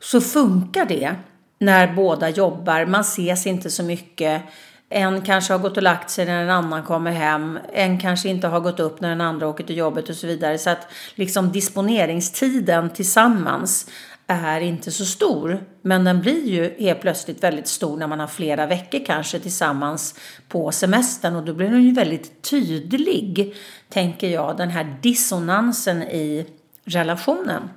så 0.00 0.20
funkar 0.20 0.84
det 0.84 1.14
när 1.58 1.94
båda 1.94 2.28
jobbar. 2.28 2.86
Man 2.86 3.00
ses 3.00 3.46
inte 3.46 3.70
så 3.70 3.82
mycket. 3.82 4.42
En 4.88 5.22
kanske 5.22 5.52
har 5.52 5.58
gått 5.58 5.76
och 5.76 5.82
lagt 5.82 6.10
sig 6.10 6.26
när 6.26 6.42
en 6.42 6.50
annan 6.50 6.82
kommer 6.82 7.10
hem. 7.10 7.58
En 7.72 8.00
kanske 8.00 8.28
inte 8.28 8.46
har 8.46 8.60
gått 8.60 8.80
upp 8.80 9.00
när 9.00 9.08
den 9.08 9.20
andra 9.20 9.48
åker 9.48 9.64
till 9.64 9.76
jobbet 9.76 10.08
och 10.08 10.14
så 10.14 10.26
vidare. 10.26 10.58
Så 10.58 10.70
att 10.70 10.86
liksom 11.14 11.52
disponeringstiden 11.52 12.90
tillsammans 12.90 13.90
är 14.32 14.60
inte 14.60 14.90
så 14.90 15.04
stor. 15.04 15.64
Men 15.82 16.04
den 16.04 16.20
blir 16.20 16.44
ju 16.46 16.74
helt 16.78 17.00
plötsligt 17.00 17.42
väldigt 17.42 17.68
stor 17.68 17.96
när 17.96 18.06
man 18.06 18.20
har 18.20 18.26
flera 18.26 18.66
veckor 18.66 19.04
kanske 19.06 19.38
tillsammans 19.38 20.14
på 20.48 20.72
semestern. 20.72 21.36
Och 21.36 21.42
då 21.42 21.54
blir 21.54 21.68
den 21.68 21.82
ju 21.82 21.92
väldigt 21.92 22.42
tydlig, 22.42 23.54
tänker 23.88 24.28
jag, 24.28 24.56
den 24.56 24.70
här 24.70 24.96
dissonansen 25.02 26.02
i 26.02 26.46
relationen. 26.84 27.70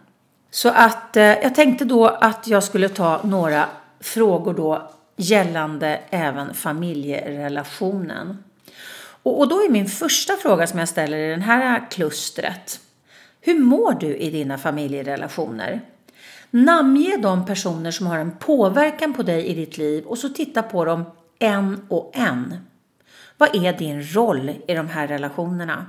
Så 0.52 0.70
att 0.70 1.18
eh, 1.18 1.24
jag 1.24 1.56
tänkte 1.56 1.86
då 1.86 2.08
att 2.08 2.48
jag 2.48 2.64
skulle 2.64 2.90
ta 2.90 3.22
några 3.24 3.66
frågor 4.00 4.54
då 4.54 4.92
gällande 5.16 6.00
även 6.10 6.54
familjerelationen. 6.54 8.44
Och, 9.24 9.40
och 9.40 9.48
då 9.48 9.56
är 9.56 9.70
min 9.70 9.88
första 9.88 10.36
fråga 10.36 10.68
som 10.68 10.80
jag 10.80 10.90
ställer 10.90 11.18
i 11.18 11.36
det 11.36 11.42
här 11.42 11.92
klustret. 11.92 12.80
Hur 13.42 13.60
mår 13.60 13.94
du 14.00 14.16
i 14.16 14.30
dina 14.30 14.58
familjerelationer? 14.58 15.82
Namnge 16.56 17.18
de 17.18 17.46
personer 17.46 17.92
som 17.92 18.08
har 18.08 18.18
en 18.18 18.32
påverkan 18.32 19.14
på 19.14 19.24
dig 19.24 19.46
i 19.48 19.54
ditt 19.54 19.78
liv 19.78 20.06
och 20.06 20.18
så 20.18 20.30
titta 20.30 20.64
på 20.64 20.86
dem 20.86 21.04
en 21.40 21.86
och 21.90 22.12
en. 22.14 22.56
Vad 23.38 23.56
är 23.56 23.74
din 23.74 24.14
roll 24.14 24.50
i 24.68 24.74
de 24.74 24.88
här 24.88 25.08
relationerna? 25.08 25.86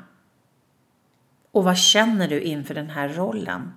Och 1.53 1.65
vad 1.65 1.79
känner 1.79 2.29
du 2.29 2.41
inför 2.41 2.75
den 2.75 2.91
här 2.91 3.09
rollen? 3.09 3.73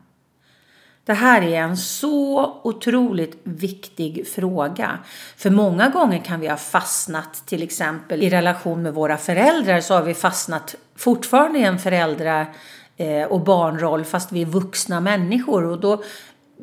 Det 1.03 1.13
här 1.13 1.41
är 1.41 1.61
en 1.61 1.77
så 1.77 2.53
otroligt 2.63 3.39
viktig 3.43 4.27
fråga. 4.27 4.99
För 5.37 5.49
många 5.49 5.89
gånger 5.89 6.19
kan 6.19 6.39
vi 6.39 6.47
ha 6.47 6.57
fastnat 6.57 7.33
till 7.45 7.63
exempel 7.63 8.23
i 8.23 8.29
relation 8.29 8.81
med 8.81 8.93
våra 8.93 9.17
föräldrar 9.17 9.81
så 9.81 9.93
har 9.93 10.03
vi 10.03 10.13
fastnat 10.13 10.75
fortfarande 10.95 11.59
i 11.59 11.63
en 11.63 11.79
föräldra 11.79 12.47
eh, 12.97 13.23
och 13.23 13.41
barnroll 13.41 14.05
fast 14.05 14.31
vi 14.31 14.41
är 14.41 14.45
vuxna 14.45 14.99
människor 14.99 15.65
och 15.65 15.79
då 15.79 16.03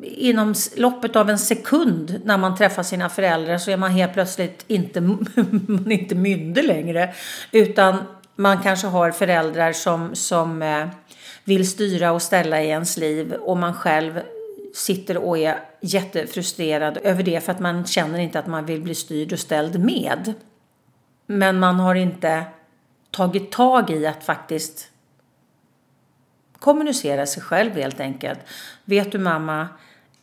inom 0.01 0.53
loppet 0.75 1.15
av 1.15 1.29
en 1.29 1.39
sekund 1.39 2.21
när 2.25 2.37
man 2.37 2.55
träffar 2.55 2.83
sina 2.83 3.09
föräldrar 3.09 3.57
så 3.57 3.71
är 3.71 3.77
man 3.77 3.91
helt 3.91 4.13
plötsligt 4.13 4.63
inte, 4.67 5.01
man 5.67 5.91
inte 5.91 6.15
myndig 6.15 6.63
längre. 6.63 7.13
Utan 7.51 7.97
man 8.35 8.61
kanske 8.63 8.87
har 8.87 9.11
föräldrar 9.11 9.73
som, 9.73 10.15
som 10.15 10.61
eh, 10.61 10.87
vill 11.43 11.69
styra 11.69 12.11
och 12.11 12.21
ställa 12.21 12.61
i 12.61 12.67
ens 12.67 12.97
liv 12.97 13.33
och 13.33 13.57
man 13.57 13.73
själv 13.73 14.21
sitter 14.73 15.17
och 15.17 15.37
är 15.37 15.59
jättefrustrerad 15.81 16.97
över 17.03 17.23
det 17.23 17.43
för 17.43 17.51
att 17.51 17.59
man 17.59 17.85
känner 17.85 18.19
inte 18.19 18.39
att 18.39 18.47
man 18.47 18.65
vill 18.65 18.81
bli 18.81 18.95
styrd 18.95 19.33
och 19.33 19.39
ställd 19.39 19.79
med. 19.79 20.33
Men 21.25 21.59
man 21.59 21.79
har 21.79 21.95
inte 21.95 22.43
tagit 23.11 23.51
tag 23.51 23.89
i 23.89 24.07
att 24.07 24.23
faktiskt 24.23 24.89
kommunicera 26.59 27.25
sig 27.25 27.43
själv 27.43 27.71
helt 27.75 27.99
enkelt. 27.99 28.39
Vet 28.85 29.11
du 29.11 29.17
mamma, 29.17 29.67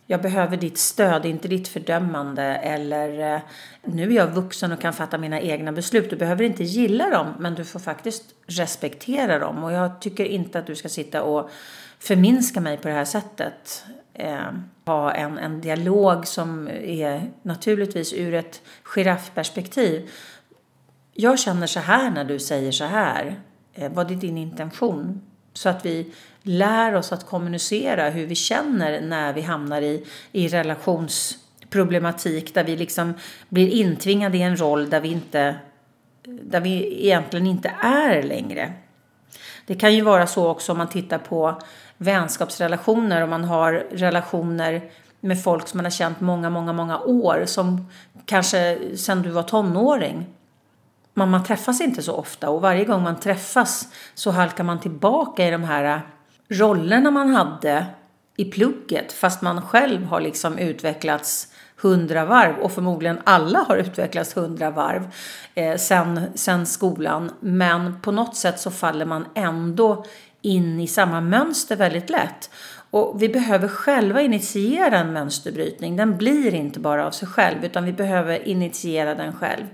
jag 0.06 0.22
behöver 0.22 0.56
ditt 0.56 0.78
stöd, 0.78 1.26
inte 1.26 1.48
ditt 1.48 1.68
fördömande. 1.68 2.42
Eller 2.42 3.34
eh, 3.34 3.40
nu 3.84 4.02
är 4.02 4.16
jag 4.16 4.26
vuxen 4.26 4.72
och 4.72 4.80
kan 4.80 4.92
fatta 4.92 5.18
mina 5.18 5.40
egna 5.40 5.72
beslut. 5.72 6.10
Du 6.10 6.16
behöver 6.16 6.44
inte 6.44 6.64
gilla 6.64 7.10
dem, 7.10 7.34
men 7.38 7.54
du 7.54 7.64
får 7.64 7.80
faktiskt 7.80 8.24
respektera 8.46 9.38
dem. 9.38 9.64
Och 9.64 9.72
jag 9.72 10.00
tycker 10.00 10.24
inte 10.24 10.58
att 10.58 10.66
du 10.66 10.74
ska 10.74 10.88
sitta 10.88 11.22
och 11.22 11.50
förminska 11.98 12.60
mig 12.60 12.76
på 12.76 12.88
det 12.88 12.94
här 12.94 13.04
sättet. 13.04 13.84
Eh, 14.14 14.52
ha 14.86 15.12
en, 15.12 15.38
en 15.38 15.60
dialog 15.60 16.26
som 16.26 16.68
är 16.68 17.30
naturligtvis 17.42 18.12
ur 18.12 18.34
ett 18.34 18.62
giraffperspektiv. 18.82 20.10
Jag 21.12 21.38
känner 21.38 21.66
så 21.66 21.80
här 21.80 22.10
när 22.10 22.24
du 22.24 22.38
säger 22.38 22.72
så 22.72 22.84
här. 22.84 23.40
Eh, 23.74 23.92
vad 23.92 24.10
är 24.10 24.14
din 24.14 24.38
intention? 24.38 25.20
Så 25.52 25.68
att 25.68 25.86
vi 25.86 26.12
lär 26.46 26.94
oss 26.94 27.12
att 27.12 27.26
kommunicera 27.26 28.10
hur 28.10 28.26
vi 28.26 28.34
känner 28.34 29.00
när 29.00 29.32
vi 29.32 29.40
hamnar 29.40 29.82
i, 29.82 30.04
i 30.32 30.48
relationsproblematik 30.48 32.54
där 32.54 32.64
vi 32.64 32.76
liksom 32.76 33.14
blir 33.48 33.68
intvingade 33.68 34.38
i 34.38 34.42
en 34.42 34.60
roll 34.60 34.90
där 34.90 35.00
vi, 35.00 35.08
inte, 35.08 35.56
där 36.22 36.60
vi 36.60 37.04
egentligen 37.04 37.46
inte 37.46 37.72
är 37.80 38.22
längre. 38.22 38.72
Det 39.66 39.74
kan 39.74 39.94
ju 39.94 40.02
vara 40.02 40.26
så 40.26 40.48
också 40.48 40.72
om 40.72 40.78
man 40.78 40.88
tittar 40.88 41.18
på 41.18 41.60
vänskapsrelationer 41.96 43.22
och 43.22 43.28
man 43.28 43.44
har 43.44 43.72
relationer 43.90 44.82
med 45.20 45.42
folk 45.42 45.68
som 45.68 45.78
man 45.78 45.84
har 45.84 45.90
känt 45.90 46.20
många, 46.20 46.50
många, 46.50 46.72
många 46.72 46.98
år 46.98 47.44
som 47.46 47.88
kanske 48.24 48.78
sedan 48.96 49.22
du 49.22 49.30
var 49.30 49.42
tonåring 49.42 50.26
man, 51.14 51.30
man 51.30 51.44
träffas 51.44 51.80
inte 51.80 52.02
så 52.02 52.14
ofta 52.14 52.50
och 52.50 52.60
varje 52.60 52.84
gång 52.84 53.02
man 53.02 53.20
träffas 53.20 53.88
så 54.14 54.30
halkar 54.30 54.64
man 54.64 54.80
tillbaka 54.80 55.48
i 55.48 55.50
de 55.50 55.64
här 55.64 56.02
rollerna 56.48 57.10
man 57.10 57.34
hade 57.34 57.86
i 58.36 58.44
plugget 58.44 59.12
fast 59.12 59.42
man 59.42 59.62
själv 59.62 60.04
har 60.04 60.20
liksom 60.20 60.58
utvecklats 60.58 61.48
hundra 61.76 62.24
varv 62.24 62.58
och 62.58 62.72
förmodligen 62.72 63.18
alla 63.24 63.58
har 63.58 63.76
utvecklats 63.76 64.36
hundra 64.36 64.70
varv 64.70 65.08
eh, 65.54 65.76
sen, 65.76 66.20
sen 66.34 66.66
skolan. 66.66 67.30
Men 67.40 68.00
på 68.00 68.12
något 68.12 68.36
sätt 68.36 68.60
så 68.60 68.70
faller 68.70 69.04
man 69.04 69.26
ändå 69.34 70.04
in 70.42 70.80
i 70.80 70.86
samma 70.86 71.20
mönster 71.20 71.76
väldigt 71.76 72.10
lätt. 72.10 72.50
Och 72.90 73.22
vi 73.22 73.28
behöver 73.28 73.68
själva 73.68 74.22
initiera 74.22 74.98
en 74.98 75.12
mönsterbrytning. 75.12 75.96
Den 75.96 76.16
blir 76.16 76.54
inte 76.54 76.80
bara 76.80 77.06
av 77.06 77.10
sig 77.10 77.28
själv 77.28 77.64
utan 77.64 77.84
vi 77.84 77.92
behöver 77.92 78.48
initiera 78.48 79.14
den 79.14 79.32
själv. 79.32 79.64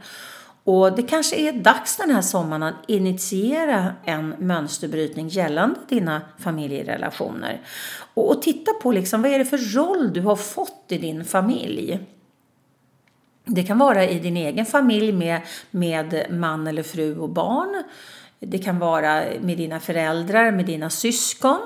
Och 0.71 0.97
det 0.97 1.03
kanske 1.03 1.37
är 1.37 1.53
dags 1.53 1.97
den 1.97 2.11
här 2.11 2.23
sommaren 2.23 2.63
att 2.63 2.75
initiera 2.87 3.95
en 4.05 4.35
mönsterbrytning 4.39 5.29
gällande 5.29 5.81
dina 5.89 6.23
familjerelationer. 6.39 7.61
Och, 8.15 8.31
och 8.31 8.43
titta 8.43 8.73
på 8.73 8.93
liksom, 8.93 9.23
vad 9.23 9.31
är 9.31 9.39
det 9.39 9.45
för 9.45 9.75
roll 9.77 10.13
du 10.13 10.21
har 10.21 10.37
fått 10.37 10.85
i 10.89 10.99
din 10.99 11.25
familj. 11.25 12.01
Det 13.45 13.63
kan 13.63 13.79
vara 13.79 14.05
i 14.05 14.19
din 14.19 14.37
egen 14.37 14.67
familj 14.67 15.13
med, 15.13 15.41
med 15.71 16.27
man 16.31 16.67
eller 16.67 16.83
fru 16.83 17.19
och 17.19 17.31
barn. 17.31 17.83
Det 18.41 18.59
kan 18.59 18.79
vara 18.79 19.23
med 19.41 19.59
dina 19.59 19.81
föräldrar, 19.81 20.51
med 20.51 20.67
dina 20.67 20.91
syskon, 20.91 21.61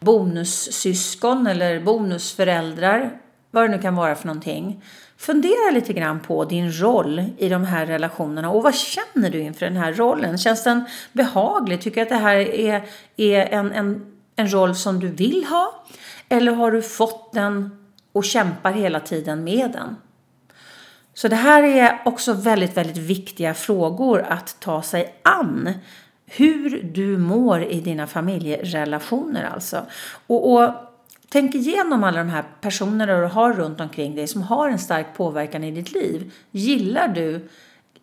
bonussyskon 0.00 1.46
eller 1.46 1.80
bonusföräldrar, 1.80 3.18
vad 3.54 3.64
det 3.64 3.76
nu 3.76 3.82
kan 3.82 3.96
vara 3.96 4.14
för 4.14 4.26
någonting. 4.26 4.82
Fundera 5.16 5.70
lite 5.72 5.92
grann 5.92 6.20
på 6.20 6.44
din 6.44 6.80
roll 6.80 7.24
i 7.38 7.48
de 7.48 7.64
här 7.64 7.86
relationerna 7.86 8.50
och 8.50 8.62
vad 8.62 8.74
känner 8.74 9.30
du 9.30 9.40
inför 9.40 9.66
den 9.66 9.76
här 9.76 9.92
rollen? 9.92 10.38
Känns 10.38 10.64
den 10.64 10.84
behaglig? 11.12 11.80
Tycker 11.80 11.96
du 11.96 12.02
att 12.02 12.08
det 12.08 12.14
här 12.14 12.36
är, 12.36 12.84
är 13.16 13.46
en, 13.46 13.72
en, 13.72 14.06
en 14.36 14.52
roll 14.52 14.74
som 14.74 15.00
du 15.00 15.08
vill 15.08 15.44
ha? 15.44 15.84
Eller 16.28 16.52
har 16.52 16.70
du 16.70 16.82
fått 16.82 17.32
den 17.32 17.70
och 18.12 18.24
kämpar 18.24 18.72
hela 18.72 19.00
tiden 19.00 19.44
med 19.44 19.70
den? 19.70 19.96
Så 21.14 21.28
det 21.28 21.36
här 21.36 21.62
är 21.62 22.02
också 22.04 22.32
väldigt, 22.32 22.76
väldigt 22.76 22.96
viktiga 22.96 23.54
frågor 23.54 24.26
att 24.28 24.56
ta 24.60 24.82
sig 24.82 25.14
an. 25.22 25.70
Hur 26.26 26.82
du 26.94 27.18
mår 27.18 27.64
i 27.64 27.80
dina 27.80 28.06
familjerelationer 28.06 29.44
alltså. 29.44 29.86
Och, 30.26 30.52
och 30.52 30.74
tänk 31.34 31.54
igenom 31.54 32.04
alla 32.04 32.18
de 32.18 32.28
här 32.28 32.44
personerna 32.60 33.20
du 33.20 33.26
har 33.26 33.52
runt 33.52 33.80
omkring 33.80 34.14
dig 34.14 34.26
som 34.26 34.42
har 34.42 34.68
en 34.68 34.78
stark 34.78 35.06
påverkan 35.16 35.64
i 35.64 35.70
ditt 35.70 35.92
liv. 35.92 36.32
Gillar 36.50 37.08
du, 37.08 37.48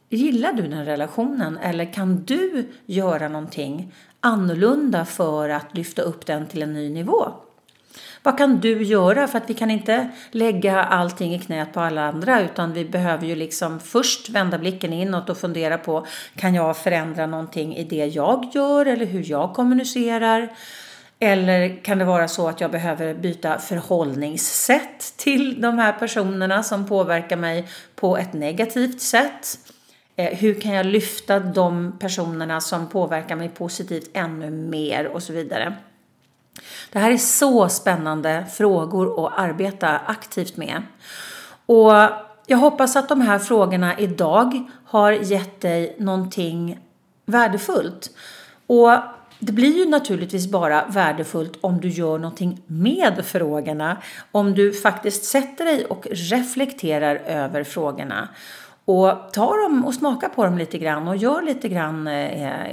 gillar 0.10 0.54
du 0.54 0.68
den 0.68 0.86
relationen 0.86 1.58
eller 1.58 1.94
kan 1.94 2.24
du 2.24 2.68
göra 2.86 3.28
någonting 3.28 3.94
annorlunda 4.20 5.06
för 5.06 5.50
att 5.50 5.78
lyfta 5.78 6.02
upp 6.02 6.26
den 6.26 6.48
till 6.48 6.62
en 6.62 6.74
ny 6.74 6.90
nivå? 6.90 7.32
Vad 8.24 8.38
kan 8.38 8.60
du 8.60 8.84
göra? 8.84 9.28
För 9.28 9.38
att 9.38 9.50
vi 9.50 9.54
kan 9.54 9.72
inte 9.72 10.10
lägga 10.32 10.84
allting 10.84 11.36
i 11.36 11.40
knät 11.40 11.74
på 11.74 11.80
alla 11.80 12.08
andra 12.08 12.42
utan 12.42 12.74
vi 12.74 12.86
behöver 12.86 13.28
ju 13.28 13.36
liksom 13.36 13.80
först 13.80 14.30
vända 14.30 14.58
blicken 14.58 14.94
inåt 14.94 15.30
och 15.30 15.38
fundera 15.38 15.78
på 15.78 16.06
kan 16.36 16.56
jag 16.56 16.78
förändra 16.78 17.26
någonting 17.26 17.76
i 17.76 17.84
det 17.84 18.06
jag 18.06 18.50
gör 18.54 18.86
eller 18.86 19.06
hur 19.06 19.32
jag 19.32 19.54
kommunicerar? 19.54 20.50
Eller 21.24 21.84
kan 21.84 21.98
det 21.98 22.06
vara 22.06 22.28
så 22.28 22.48
att 22.48 22.62
jag 22.62 22.72
behöver 22.72 23.14
byta 23.14 23.60
förhållningssätt 23.60 25.14
till 25.18 25.62
de 25.62 25.78
här 25.78 25.94
personerna 25.94 26.64
som 26.64 26.88
påverkar 26.88 27.38
mig 27.38 27.68
på 27.96 28.18
ett 28.18 28.34
negativt 28.34 29.02
sätt? 29.02 29.60
Eh, 30.16 30.38
hur 30.38 30.62
kan 30.62 30.74
jag 30.74 30.86
lyfta 30.86 31.40
de 31.40 31.98
personerna 32.00 32.62
som 32.62 32.90
påverkar 32.90 33.36
mig 33.36 33.50
positivt 33.50 34.10
ännu 34.14 34.50
mer 34.50 35.08
och 35.08 35.24
så 35.24 35.34
vidare. 35.34 35.74
Det 36.92 37.00
här 37.00 37.12
är 37.12 37.18
så 37.18 37.70
spännande 37.70 38.46
frågor 38.54 39.26
att 39.26 39.40
arbeta 39.40 39.90
aktivt 39.90 40.58
med. 40.58 40.84
Och 41.66 41.92
jag 42.48 42.58
hoppas 42.58 42.96
att 42.96 43.10
de 43.10 43.22
här 43.22 43.40
frågorna 43.40 44.00
idag 44.00 44.70
har 44.86 45.12
gett 45.12 45.62
dig 45.62 45.96
någonting 46.00 46.80
värdefullt. 47.26 48.10
Och 48.68 48.92
det 49.44 49.52
blir 49.52 49.78
ju 49.78 49.90
naturligtvis 49.90 50.48
bara 50.48 50.86
värdefullt 50.86 51.58
om 51.62 51.82
du 51.82 51.88
gör 51.88 52.18
någonting 52.18 52.62
med 52.68 53.26
frågorna. 53.26 53.98
Om 54.32 54.54
du 54.54 54.74
faktiskt 54.74 55.24
sätter 55.24 55.66
dig 55.66 55.86
och 55.86 56.08
reflekterar 56.12 57.16
över 57.16 57.64
frågorna. 57.64 58.30
Och 58.86 59.34
tar 59.34 59.64
dem 59.64 59.86
och 59.86 59.94
smakar 59.94 60.30
på 60.30 60.46
dem 60.46 60.58
lite 60.58 60.78
grann 60.78 61.08
och 61.08 61.16
gör 61.16 61.42
lite 61.42 61.70
grann, 61.70 62.08
eh, 62.08 62.66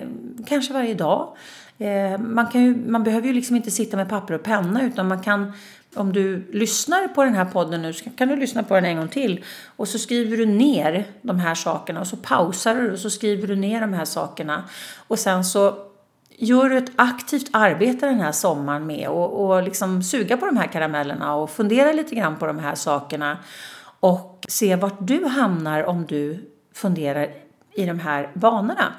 kanske 0.47 0.73
varje 0.73 0.95
dag. 0.95 1.37
Eh, 1.79 2.19
man, 2.19 2.47
kan 2.47 2.65
ju, 2.65 2.77
man 2.77 3.05
behöver 3.05 3.27
ju 3.27 3.33
liksom 3.33 3.57
inte 3.57 3.71
sitta 3.71 3.97
med 3.97 4.09
papper 4.09 4.35
och 4.35 4.43
penna 4.43 4.83
utan 4.83 5.09
man 5.09 5.23
kan 5.23 5.53
om 5.95 6.13
du 6.13 6.51
lyssnar 6.53 7.09
på 7.09 7.25
den 7.25 7.35
här 7.35 7.45
podden 7.45 7.83
nu 7.83 7.93
så 7.93 8.11
kan 8.11 8.29
du 8.29 8.37
lyssna 8.37 8.63
på 8.63 8.75
den 8.75 8.85
en 8.85 8.97
gång 8.97 9.09
till 9.09 9.45
och 9.77 9.89
så 9.89 9.99
skriver 9.99 10.37
du 10.37 10.47
ner 10.47 11.05
de 11.23 11.39
här 11.39 11.55
sakerna 11.55 12.01
och 12.01 12.07
så 12.07 12.17
pausar 12.17 12.75
du 12.75 12.93
och 12.93 12.99
så 12.99 13.11
skriver 13.11 13.49
du 13.49 13.57
ner 13.57 13.81
de 13.81 13.93
här 13.93 14.05
sakerna 14.05 14.65
och 15.09 15.19
sen 15.19 15.45
så 15.45 15.88
gör 16.39 16.69
du 16.69 16.79
ett 16.79 16.93
aktivt 16.97 17.49
arbete 17.53 18.07
den 18.07 18.21
här 18.21 18.33
sommaren 18.33 18.87
med 18.87 19.09
och, 19.09 19.47
och 19.47 19.63
liksom 19.63 20.03
suga 20.03 20.37
på 20.37 20.47
de 20.47 20.57
här 20.57 20.67
karamellerna 20.67 21.35
och 21.35 21.51
fundera 21.51 21.93
lite 21.93 22.15
grann 22.15 22.37
på 22.37 22.47
de 22.47 22.59
här 22.59 22.75
sakerna 22.75 23.39
och 24.01 24.45
se 24.49 24.77
vart 24.77 24.97
du 25.01 25.25
hamnar 25.25 25.85
om 25.85 26.07
du 26.07 26.51
funderar 26.75 27.29
i 27.75 27.87
de 27.87 28.01
här 28.01 28.31
banorna. 28.35 28.93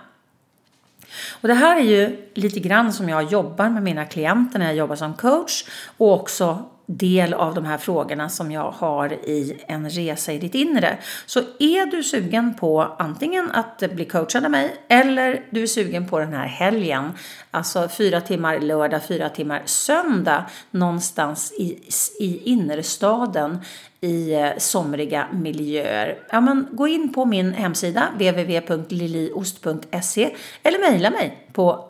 Och 1.41 1.47
det 1.47 1.53
här 1.53 1.77
är 1.77 1.83
ju 1.83 2.29
lite 2.33 2.59
grann 2.59 2.93
som 2.93 3.09
jag 3.09 3.23
jobbar 3.23 3.69
med 3.69 3.83
mina 3.83 4.05
klienter 4.05 4.59
när 4.59 4.65
jag 4.65 4.75
jobbar 4.75 4.95
som 4.95 5.13
coach 5.13 5.65
och 5.97 6.13
också 6.13 6.65
del 6.91 7.33
av 7.33 7.53
de 7.53 7.65
här 7.65 7.77
frågorna 7.77 8.29
som 8.29 8.51
jag 8.51 8.71
har 8.71 9.13
i 9.13 9.63
en 9.67 9.89
resa 9.89 10.33
i 10.33 10.37
ditt 10.37 10.55
inre. 10.55 10.97
Så 11.25 11.39
är 11.59 11.85
du 11.85 12.03
sugen 12.03 12.53
på 12.53 12.81
antingen 12.81 13.51
att 13.51 13.83
bli 13.91 14.05
coachad 14.05 14.45
av 14.45 14.51
mig 14.51 14.75
eller 14.87 15.43
du 15.49 15.63
är 15.63 15.67
sugen 15.67 16.07
på 16.07 16.19
den 16.19 16.33
här 16.33 16.47
helgen, 16.47 17.11
alltså 17.51 17.89
fyra 17.89 18.21
timmar 18.21 18.59
lördag, 18.59 19.03
fyra 19.03 19.29
timmar 19.29 19.61
söndag 19.65 20.45
någonstans 20.71 21.51
i, 21.51 21.79
i 22.19 22.41
innerstaden 22.43 23.59
i 24.01 24.33
eh, 24.33 24.49
somriga 24.57 25.27
miljöer. 25.33 26.17
Ja, 26.31 26.41
men 26.41 26.67
gå 26.71 26.87
in 26.87 27.13
på 27.13 27.25
min 27.25 27.53
hemsida 27.53 28.07
www.liliost.se 28.13 30.35
eller 30.63 30.91
mejla 30.91 31.09
mig 31.09 31.47
på 31.53 31.89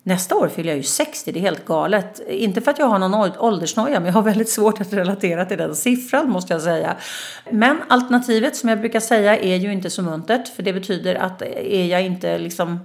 Nästa 0.07 0.37
år 0.37 0.49
fyller 0.49 0.71
jag 0.71 0.77
ju 0.77 0.83
60, 0.83 1.33
det 1.33 1.39
är 1.39 1.41
helt 1.41 1.65
galet. 1.65 2.21
Inte 2.29 2.61
för 2.61 2.71
att 2.71 2.79
jag 2.79 2.87
har 2.87 2.99
någon 2.99 3.33
åldersnoja, 3.39 4.01
men 4.01 4.07
jag 4.07 4.13
har 4.13 4.23
väldigt 4.23 4.49
svårt 4.49 4.81
att 4.81 4.93
relatera 4.93 5.45
till 5.45 5.59
den 5.59 5.77
siffran 5.77 6.31
måste 6.31 6.53
jag 6.53 6.63
säga. 6.63 6.97
Men 7.51 7.77
alternativet 7.89 8.57
som 8.57 8.69
jag 8.69 8.81
brukar 8.81 9.01
säga 9.01 9.37
är 9.37 9.57
ju 9.57 9.73
inte 9.73 9.91
så 9.91 10.03
muntert, 10.03 10.49
för 10.49 10.63
det 10.63 10.73
betyder 10.73 11.15
att 11.15 11.43
är 11.43 11.87
jag 11.87 12.03
inte 12.03 12.39
liksom 12.39 12.81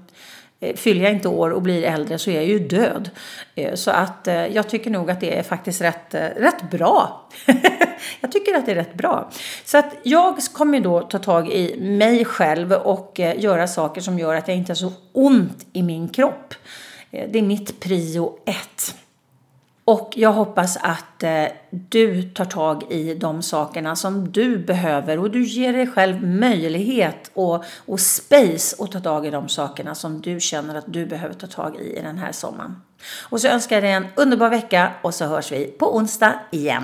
eh, 0.60 0.76
Fyller 0.76 1.04
jag 1.04 1.12
inte 1.12 1.28
år 1.28 1.50
och 1.50 1.62
blir 1.62 1.84
äldre 1.84 2.20
så 2.20 2.30
är 2.30 2.36
jag 2.36 2.46
ju 2.46 2.60
död. 2.60 3.10
Eh, 3.56 3.74
så 3.74 3.92
att 3.92 4.28
eh, 4.28 4.48
jag 4.48 4.70
tycker 4.70 4.90
nog 4.92 5.12
att 5.12 5.20
det 5.20 5.38
är 5.38 5.44
faktiskt 5.44 5.82
rätt, 5.82 6.16
rätt 6.36 6.72
bra. 6.72 7.30
jag 8.22 8.32
tycker 8.32 8.58
att 8.58 8.66
det 8.66 8.72
är 8.72 8.76
rätt 8.76 8.94
bra. 8.94 9.30
Så 9.66 9.78
att 9.78 9.96
jag 10.04 10.38
kommer 10.54 10.80
då 10.80 11.02
ta 11.02 11.20
tag 11.20 11.50
i 11.52 11.80
mig 11.82 12.26
själv 12.26 12.72
och 12.72 13.20
göra 13.36 13.68
saker 13.68 14.02
som 14.02 14.20
gör 14.20 14.36
att 14.36 14.48
jag 14.48 14.58
inte 14.58 14.72
har 14.72 14.76
så 14.76 14.94
ont 15.12 15.66
i 15.74 15.84
min 15.84 16.10
kropp. 16.10 16.54
Eh, 17.12 17.30
det 17.30 17.40
är 17.40 17.44
mitt 17.44 17.80
prio 17.80 18.38
ett. 18.46 18.96
Och 19.86 20.14
jag 20.16 20.34
hoppas 20.34 20.78
att 20.78 21.24
eh, 21.24 21.46
du 21.70 22.24
tar 22.24 22.46
tag 22.46 22.92
i 22.92 23.14
de 23.14 23.42
sakerna 23.42 23.96
som 23.96 24.32
du 24.32 24.58
behöver 24.58 25.20
och 25.20 25.32
du 25.32 25.44
ger 25.44 25.74
dig 25.74 25.88
själv 25.88 26.24
möjlighet 26.24 27.32
och, 27.34 27.64
och 27.86 28.00
space 28.00 28.84
att 28.84 28.92
ta 28.92 29.00
tag 29.00 29.26
i 29.26 29.30
de 29.30 29.50
sakerna 29.50 29.96
som 29.96 30.22
du 30.22 30.40
känner 30.40 30.76
att 30.76 30.94
du 30.94 31.06
behöver 31.06 31.34
ta 31.34 31.48
tag 31.48 31.76
i 31.76 31.98
i 31.98 32.02
den 32.02 32.18
här 32.18 32.32
sommaren. 32.32 32.82
Och 33.30 33.42
så 33.42 33.48
önskar 33.48 33.76
jag 33.76 33.84
dig 33.84 33.92
en 33.92 34.08
underbar 34.16 34.50
vecka 34.50 34.92
och 35.02 35.14
så 35.14 35.26
hörs 35.26 35.52
vi 35.52 35.66
på 35.66 35.96
onsdag 35.96 36.40
igen. 36.52 36.84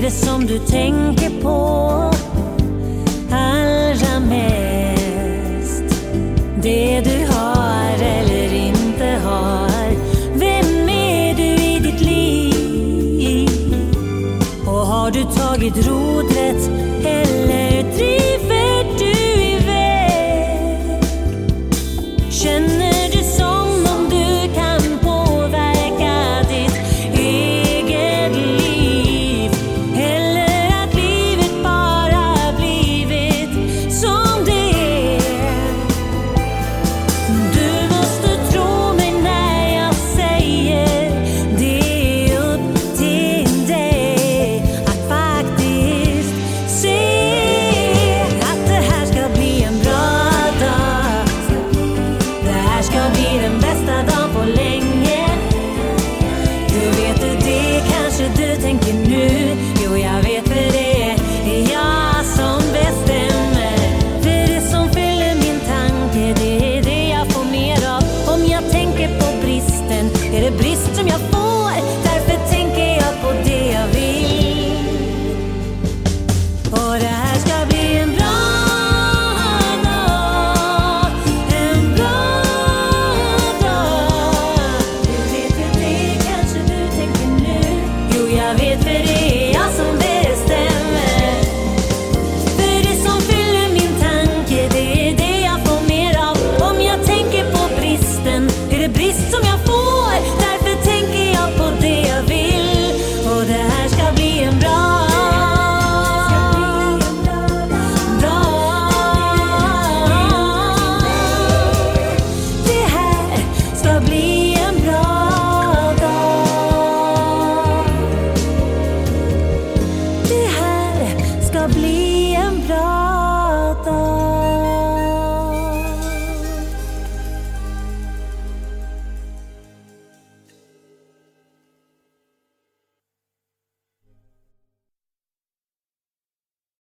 är 0.00 0.04
det 0.04 0.10
som 0.10 0.46
du 0.46 0.58
tänker 0.58 1.42
på 1.42 1.58
allra 3.30 4.20
mest? 4.20 5.84
Det 6.62 7.00
du 7.00 7.26
har 7.32 7.94
eller 8.02 8.54
inte 8.54 9.04
har. 9.24 9.90
Vem 10.34 10.88
är 10.88 11.34
du 11.34 11.42
i 11.42 11.78
ditt 11.78 12.00
liv? 12.00 13.48
Och 14.66 14.86
har 14.86 15.10
du 15.10 15.22
tagit 15.22 15.86
rodret 15.86 16.89